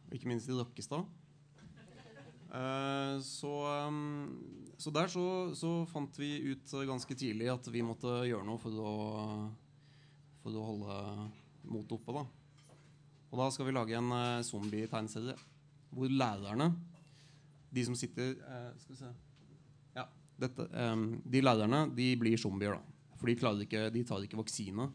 [0.07, 1.03] Og ikke minst i Rakkestad.
[2.47, 3.51] Uh, så,
[3.89, 5.25] um, så der så,
[5.57, 8.93] så fant vi ut ganske tidlig at vi måtte gjøre noe for å,
[10.45, 10.99] for å holde
[11.67, 12.15] motet oppe.
[12.15, 12.23] da.
[13.27, 15.35] Og da skal vi lage en uh, zombie-tegneserie
[15.91, 16.71] hvor lærerne,
[17.71, 19.09] de som sitter uh, Skal vi se
[19.95, 20.03] Ja,
[20.39, 23.15] dette, um, De lærerne de blir zombier, da.
[23.19, 24.87] For de, ikke, de tar ikke vaksine.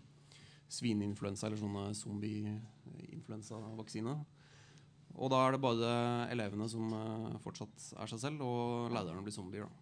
[0.72, 4.14] Svineinfluensa eller sånne zombie-influensavaksine.
[5.20, 5.88] Og da er det bare
[6.32, 9.64] elevene som eh, fortsatt er seg selv, og lærerne blir zombier.
[9.68, 9.72] da.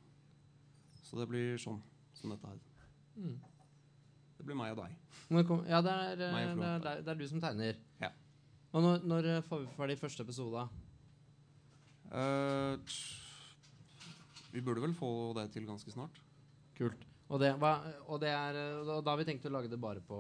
[1.07, 1.81] Så det blir sånn
[2.19, 2.59] som dette her.
[3.17, 3.39] Mm.
[4.39, 4.93] Det blir meg og deg.
[5.71, 7.75] Ja, det er, eh, og det, er, det, er, det er du som tegner.
[8.03, 8.11] Ja.
[8.73, 10.61] Og når, når eh, får vi ferdig første episode?
[12.11, 12.75] Uh,
[14.51, 16.17] vi burde vel få det til ganske snart.
[16.79, 17.01] Kult.
[17.31, 17.73] Og det, hva,
[18.11, 18.53] og det er,
[18.87, 20.17] da, da har vi tenkt å lage det bare på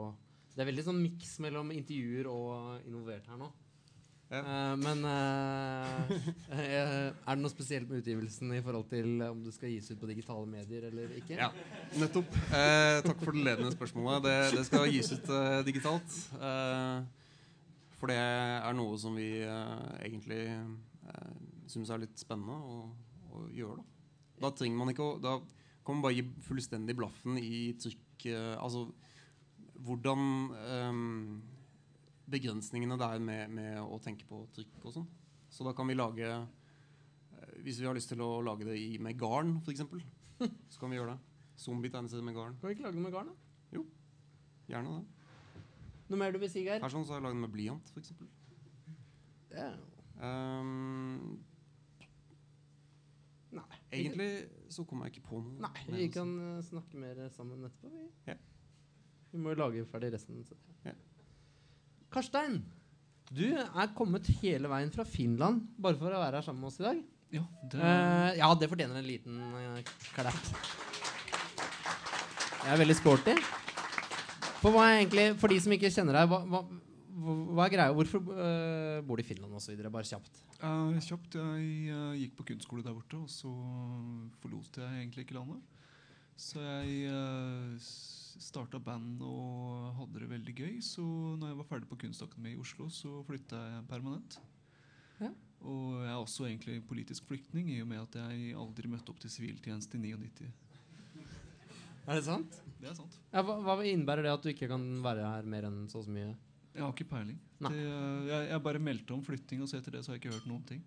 [0.61, 3.46] Det er veldig sånn miks mellom intervjuer og involvert her nå.
[4.28, 4.42] Ja.
[4.44, 6.26] Uh, men eh,
[6.58, 10.11] er det noe spesielt med utgivelsen i forhold til om det skal gis ut på
[10.11, 11.38] digitale medier eller ikke?
[11.40, 11.48] Ja,
[11.96, 12.36] nettopp.
[12.52, 14.28] Uh, takk for det ledende spørsmålet.
[14.28, 15.32] Det, det skal gis ut
[15.64, 16.20] digitalt.
[17.96, 20.44] For det er noe som vi egentlig
[21.08, 21.34] uh,
[21.72, 22.82] syns er litt spennende å,
[23.32, 23.80] å gjøre.
[23.80, 24.44] Da.
[24.44, 28.28] da trenger man ikke å Da kan man bare gi fullstendig blaffen i trykk
[28.61, 28.90] Altså
[29.85, 30.24] hvordan
[30.91, 31.43] um,
[32.31, 35.09] begrensningene det er med, med å tenke på trykk og sånn.
[35.51, 38.99] Så da kan vi lage eh, Hvis vi har lyst til å lage det i,
[39.03, 39.83] med garn, f.eks.,
[40.70, 41.39] så kan vi gjøre det.
[41.61, 42.55] Zombie-tegneserie med garn.
[42.61, 43.33] Kan vi ikke lage det med garn?
[43.33, 43.74] da?
[43.74, 43.83] Jo.
[44.70, 45.64] Gjerne det.
[46.11, 46.81] Noe mer du vil si, Geir?
[46.83, 48.14] Her sånn så har jeg lagd den med blyant, f.eks.
[50.20, 51.41] Um,
[53.57, 53.78] Nei.
[53.91, 54.31] egentlig
[54.70, 55.59] så kommer jeg ikke på noe.
[55.64, 57.91] Nei, vi kan eh, snakke mer sammen etterpå.
[57.95, 58.37] Vi, Ja.
[59.41, 60.43] Vi må jo lage ferdig resten.
[60.45, 60.59] Så.
[60.84, 60.93] Ja.
[62.12, 62.59] Karstein,
[63.32, 66.80] du er kommet hele veien fra Finland bare for å være her sammen med oss
[66.82, 67.01] i dag.
[67.30, 69.80] Ja, det, uh, ja, det fortjener en liten uh,
[70.12, 70.51] klapp.
[72.61, 73.36] Jeg er veldig sporty.
[74.61, 76.61] For, hva er egentlig, for de som ikke kjenner deg, hva, hva,
[77.55, 77.95] hva er greia?
[77.97, 79.78] Hvorfor uh, bor du i Finland osv.?
[79.86, 80.43] Bare kjapt.
[80.61, 81.38] Uh, kjapt.
[81.38, 83.55] Jeg uh, gikk på kunstskole der borte, og så
[84.43, 85.62] forlot jeg egentlig ikke landet.
[86.41, 87.78] Så jeg uh,
[88.41, 90.78] starta band og hadde det veldig gøy.
[90.84, 94.38] Så når jeg var ferdig på Kunstakademiet i Oslo, så flytta jeg permanent.
[95.20, 95.30] Ja.
[95.61, 99.20] Og jeg er også egentlig politisk flyktning, i og med at jeg aldri møtte opp
[99.20, 100.49] til siviltjeneste i 99.
[102.09, 102.62] Er det sant?
[102.80, 103.18] Det er sant.
[103.28, 106.32] Ja, hva, hva innebærer det at du ikke kan være her mer enn så mye?
[106.72, 107.36] Jeg har ikke peiling.
[107.61, 110.38] Det, jeg, jeg bare meldte om flytting, og så etter det så har jeg ikke
[110.38, 110.80] hørt noen ting.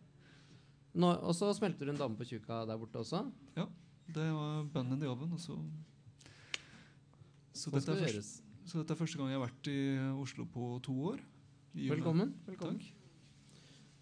[0.94, 3.24] Nå, og så smelter du en dame på tjuka der borte også.
[3.58, 3.68] Ja.
[4.14, 5.58] Det var bønnen i oven, og så
[7.54, 9.80] så dette, er første, så dette er første gang jeg har vært i
[10.22, 11.22] Oslo på to år.
[11.74, 12.34] Velkommen.
[12.48, 12.82] velkommen.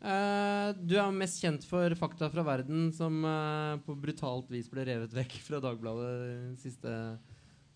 [0.02, 4.88] Eh, du er mest kjent for Fakta fra verden, som uh, på brutalt vis ble
[4.88, 6.96] revet vekk fra Dagbladet siste,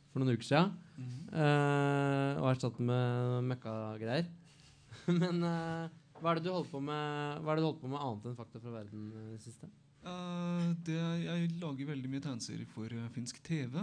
[0.09, 0.73] for noen uker siden.
[0.95, 1.29] Mm -hmm.
[1.35, 4.31] uh, og erstattet med møkkagreier.
[5.21, 7.91] Men eh, hva er det du holder på med Hva er det du holder på
[7.91, 9.69] med annet enn Fakta fra verden eh, det siste?
[10.05, 13.79] Eh, det, jeg lager veldig mye tegneserier for eh, finsk TV.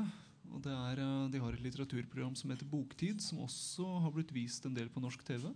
[0.53, 4.33] Og det er, eh, de har et litteraturprogram som heter Boktid, som også har blitt
[4.35, 5.49] vist en del på norsk TV.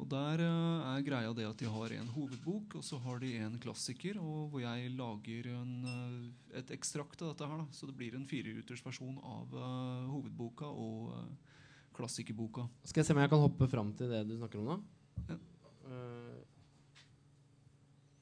[0.00, 3.34] Og Der eh, er greia det at de har en hovedbok, og så har de
[3.36, 4.16] en klassiker.
[4.18, 7.62] Og hvor jeg lager en, eh, et ekstrakt av dette her.
[7.62, 7.66] Da.
[7.76, 11.56] Så det blir en fireruters versjon av uh, hovedboka og uh,
[11.96, 12.66] klassikerboka.
[12.84, 14.78] Skal jeg se om jeg kan hoppe fram til det du snakker om nå?
[15.28, 15.40] Ja.
[15.84, 16.38] Uh,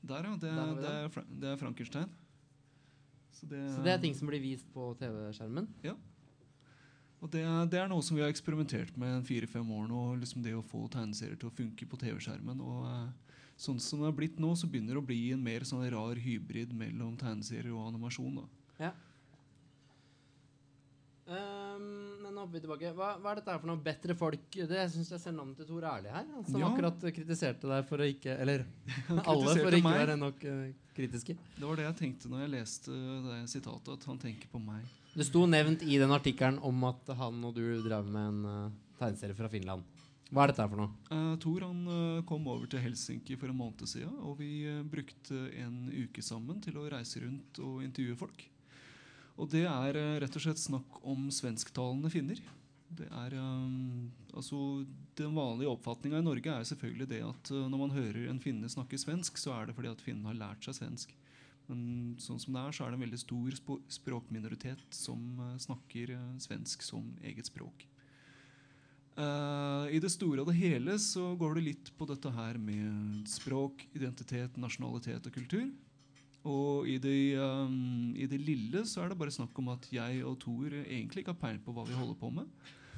[0.09, 0.37] Der, ja.
[0.41, 2.11] Det, det, er, det er Frankenstein.
[3.33, 5.69] Så det, så det er ting som blir vist på TV-skjermen?
[5.85, 5.95] Ja.
[7.19, 10.03] Og det, det er noe som vi har eksperimentert med fire-fem år nå.
[10.21, 12.63] Liksom det å få tegneserier til å funke på TV-skjermen.
[12.63, 15.67] Og eh, sånn som det har blitt nå, så begynner det å bli en mer
[15.67, 18.41] sånn rar hybrid mellom tegneserier og animasjon.
[18.43, 18.47] da.
[18.79, 18.93] Ja.
[21.29, 21.58] men
[22.39, 22.93] nå hopper vi tilbake.
[22.97, 23.81] Hva, hva er dette her for noe?
[23.85, 24.47] Bedre folk?
[24.71, 26.25] Det syns jeg ser navnet til Tor Ærlig her.
[26.37, 26.71] Han som Ja.
[26.71, 28.65] akkurat kritiserte deg for å ikke Eller
[29.29, 29.99] alle for å ikke meg.
[30.05, 30.65] være nok uh,
[30.97, 31.37] kritiske.
[31.59, 32.97] Det var det jeg tenkte når jeg leste
[33.29, 34.87] det sitatet, at han tenker på meg.
[35.19, 38.77] Det sto nevnt i den artikkelen om at han og du drev med en uh,
[39.01, 39.83] tegneserie fra Finland.
[40.29, 40.91] Hva er dette her for noe?
[41.09, 44.83] Uh, Tor han uh, kom over til Helsinki for en måned siden, og vi eh,
[44.85, 48.45] brukte en uke sammen til å reise rundt og intervjue folk.
[49.39, 52.41] Og det er eh, rett og slett snakk om svensktalende finner.
[52.99, 54.83] Det er eh, altså
[55.19, 58.71] Den vanlige oppfatninga i Norge er selvfølgelig det at eh, når man hører en finne
[58.71, 61.15] snakke svensk, så er det fordi at finnen har lært seg svensk.
[61.69, 63.57] Men sånn som det er, så er det en veldig stor
[63.93, 67.85] språkminoritet som snakker svensk som eget språk.
[69.19, 73.85] I det store og det hele så går det litt på dette her med språk,
[73.99, 75.67] identitet, nasjonalitet og kultur.
[76.49, 80.23] Og i det, um, i det lille så er det bare snakk om at jeg
[80.27, 82.51] og Thor egentlig ikke har peiling på hva vi holder på med.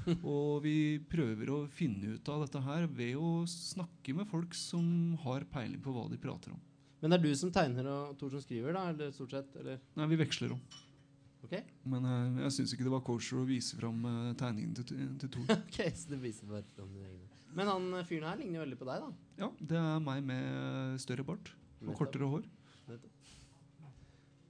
[0.24, 4.84] Og vi prøver å finne ut av dette her ved å snakke med folk som
[5.26, 6.62] har peiling på hva de prater om.
[7.00, 8.86] Men det er du som tegner og Thor som skriver, da?
[8.92, 9.52] Eller stort sett?
[9.60, 9.80] Eller?
[9.96, 10.62] Nei, vi veksler om.
[11.40, 11.54] Ok,
[11.88, 15.32] Men eh, jeg syns ikke det var kosher å vise fram uh, tegningen til, til
[15.32, 15.46] Thor.
[15.56, 17.30] Ok, så det viser bare fram dine egne.
[17.56, 19.30] Men han eh, fyren her ligner jo veldig på deg, da.
[19.40, 22.44] Ja, det er meg med større bart og kortere hår.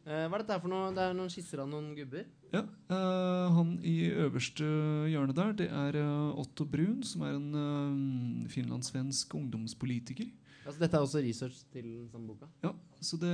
[0.08, 0.92] Eh, hva er dette for noe?
[0.96, 2.24] Det er noen skisser av noen gubber.
[2.54, 4.64] Ja, eh, Han i øverste
[5.12, 10.30] hjørne der, det er eh, Otto Brun, som er en finlandssvensk ungdomspolitiker.
[10.64, 12.48] Altså, dette er også research til samme boka.
[12.64, 13.30] Ja, så det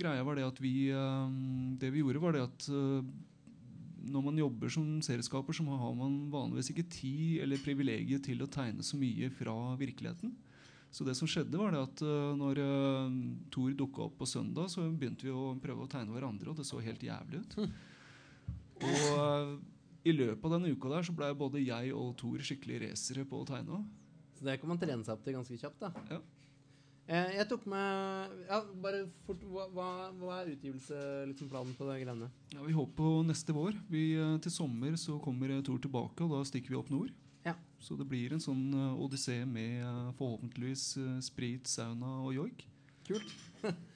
[0.00, 0.88] greia var det at vi
[1.78, 2.68] Det vi gjorde, var det at
[4.00, 8.48] når man jobber som serieskaper, så har man vanligvis ikke tid eller privilegiet til å
[8.48, 10.32] tegne så mye fra virkeligheten.
[10.90, 13.18] Så det som skjedde var det at eh, når uh,
[13.54, 16.66] Thor dukka opp på søndag, så begynte vi å prøve å tegne hverandre, og det
[16.66, 17.56] så helt jævlig ut.
[18.80, 19.54] Og eh,
[20.08, 23.42] i løpet av den uka der så blei både jeg og Thor skikkelig racere på
[23.42, 23.82] å tegne.
[24.38, 25.82] Så det kan man trene seg opp til ganske kjapt.
[25.82, 26.20] da Ja.
[27.06, 29.66] eh, Jeg tok med Ja, bare fort Hva,
[30.16, 32.30] hva, er utgivelsesplanen på det greiene?
[32.54, 33.76] Ja, Vi håper på neste vår.
[33.90, 37.12] Vi, eh, til sommer så kommer eh, Thor tilbake, og da stikker vi opp nord.
[37.44, 37.54] Ja.
[37.80, 42.66] Så det blir en sånn uh, odyssé med uh, forhåpentligvis uh, sprit, sauna og joik.
[43.08, 43.38] Kult.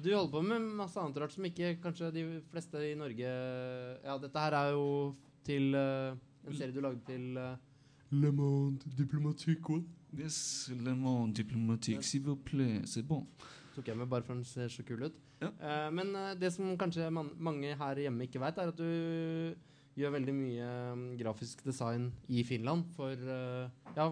[0.00, 4.14] Du holder på med masse annet rart som ikke kanskje de fleste i Norge Ja,
[4.16, 4.86] dette her er jo
[5.44, 9.82] til en serie du lagde til Le Monde Diplomatique.
[10.16, 13.26] Yes, le monde diplomatique, s'il vous plaît, c'est bon.
[13.76, 15.20] Tok jeg med bare for den ser så kul ut.
[15.42, 15.52] Ja.
[15.52, 19.54] Eh, men det som kanskje man, mange her hjemme ikke veit, er at du
[19.98, 24.10] gjør veldig mye mm, grafisk design i Finland for eh, Ja,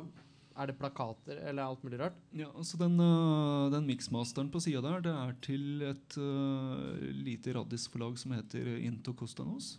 [0.58, 2.18] er det plakater eller alt mulig rart?
[2.34, 7.54] Ja, altså Den, uh, den mixmasteren på sida der, det er til et uh, lite
[7.54, 9.76] raddisforlag som heter Into Costanos.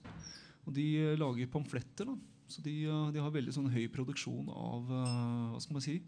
[0.70, 2.16] Og de uh, lager pamfletter da,
[2.50, 6.00] Så de, eh, de har veldig sånn høy produksjon av eh, hva skal man si,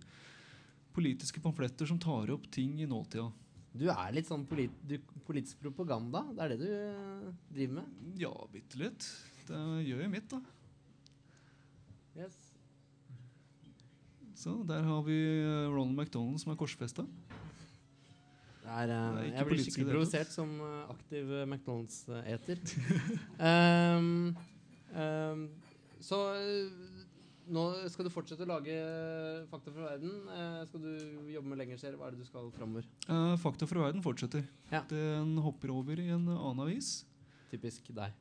[0.95, 3.27] politiske pamfletter som tar opp ting i nåtida.
[3.77, 6.23] Du er litt sånn polit du, politisk propaganda.
[6.33, 7.93] Det er det du driver med?
[8.19, 9.05] Ja, bitte litt.
[9.47, 10.41] Det gjør jo mitt, da.
[12.17, 12.37] Yes.
[14.41, 17.05] Så der har vi eh, Ronald McDonald som er korsfesta.
[18.61, 22.61] Det er, eh, jeg blir skikkelig provosert som eh, aktiv eh, McDonald's-eter.
[23.37, 24.35] um,
[25.03, 25.45] um,
[26.01, 26.97] så eh,
[27.51, 28.75] nå skal du fortsette å lage
[29.51, 30.13] Fakta fra verden.
[30.29, 30.91] Uh, skal du
[31.33, 31.97] jobbe med lenger serier?
[31.99, 32.87] Hva er det du skal framover?
[33.09, 34.45] Uh, Fakta fra verden fortsetter.
[34.71, 34.85] Ja.
[34.89, 37.01] Den hopper over i en annen avis.
[37.51, 38.15] Typisk deg.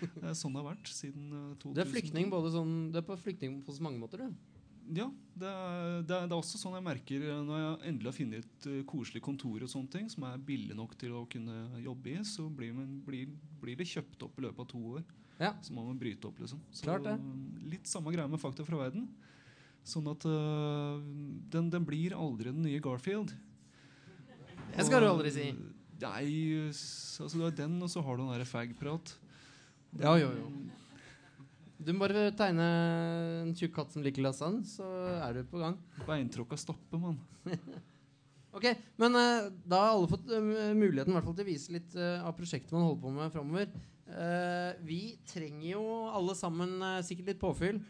[0.00, 1.74] Det er sånn det har vært siden eh, 2000.
[1.76, 4.54] Du er flyktning både sånn Du er på flyktning på så mange måter, du.
[4.94, 8.10] Ja, det er, det, er, det er også sånn jeg merker eh, når jeg endelig
[8.10, 11.24] har funnet et eh, koselig kontor og sånne ting, som er billig nok til å
[11.30, 13.32] kunne jobbe i, så blir, man, blir,
[13.62, 15.06] blir det kjøpt opp i løpet av to år.
[15.40, 15.52] Ja.
[15.64, 16.62] Så må man bryte opp, liksom.
[16.70, 17.16] Så Klart det.
[17.66, 19.08] Litt samme greie med Fakta fra verden.
[19.86, 20.96] Sånn at uh,
[21.52, 23.34] den, den blir aldri den nye Garfield.
[24.72, 25.50] Det skal du aldri si.
[26.00, 26.24] Nei,
[26.72, 29.12] altså du har den, og så har du den derre fag-prat.
[30.00, 30.52] Ja, jo, jo.
[31.86, 32.64] Du må bare tegne
[33.44, 34.86] en tjukk katt som liker lasagne, så
[35.22, 35.76] er du på gang.
[36.06, 37.20] Beintråkka stopper, mann.
[38.56, 40.40] Ok, Men uh, da har alle fått uh,
[40.72, 43.34] muligheten i hvert fall til å vise litt uh, av prosjektet man holder på med
[43.34, 43.76] framover.
[44.86, 45.82] Vi trenger jo
[46.14, 47.80] alle sammen sikkert litt påfyll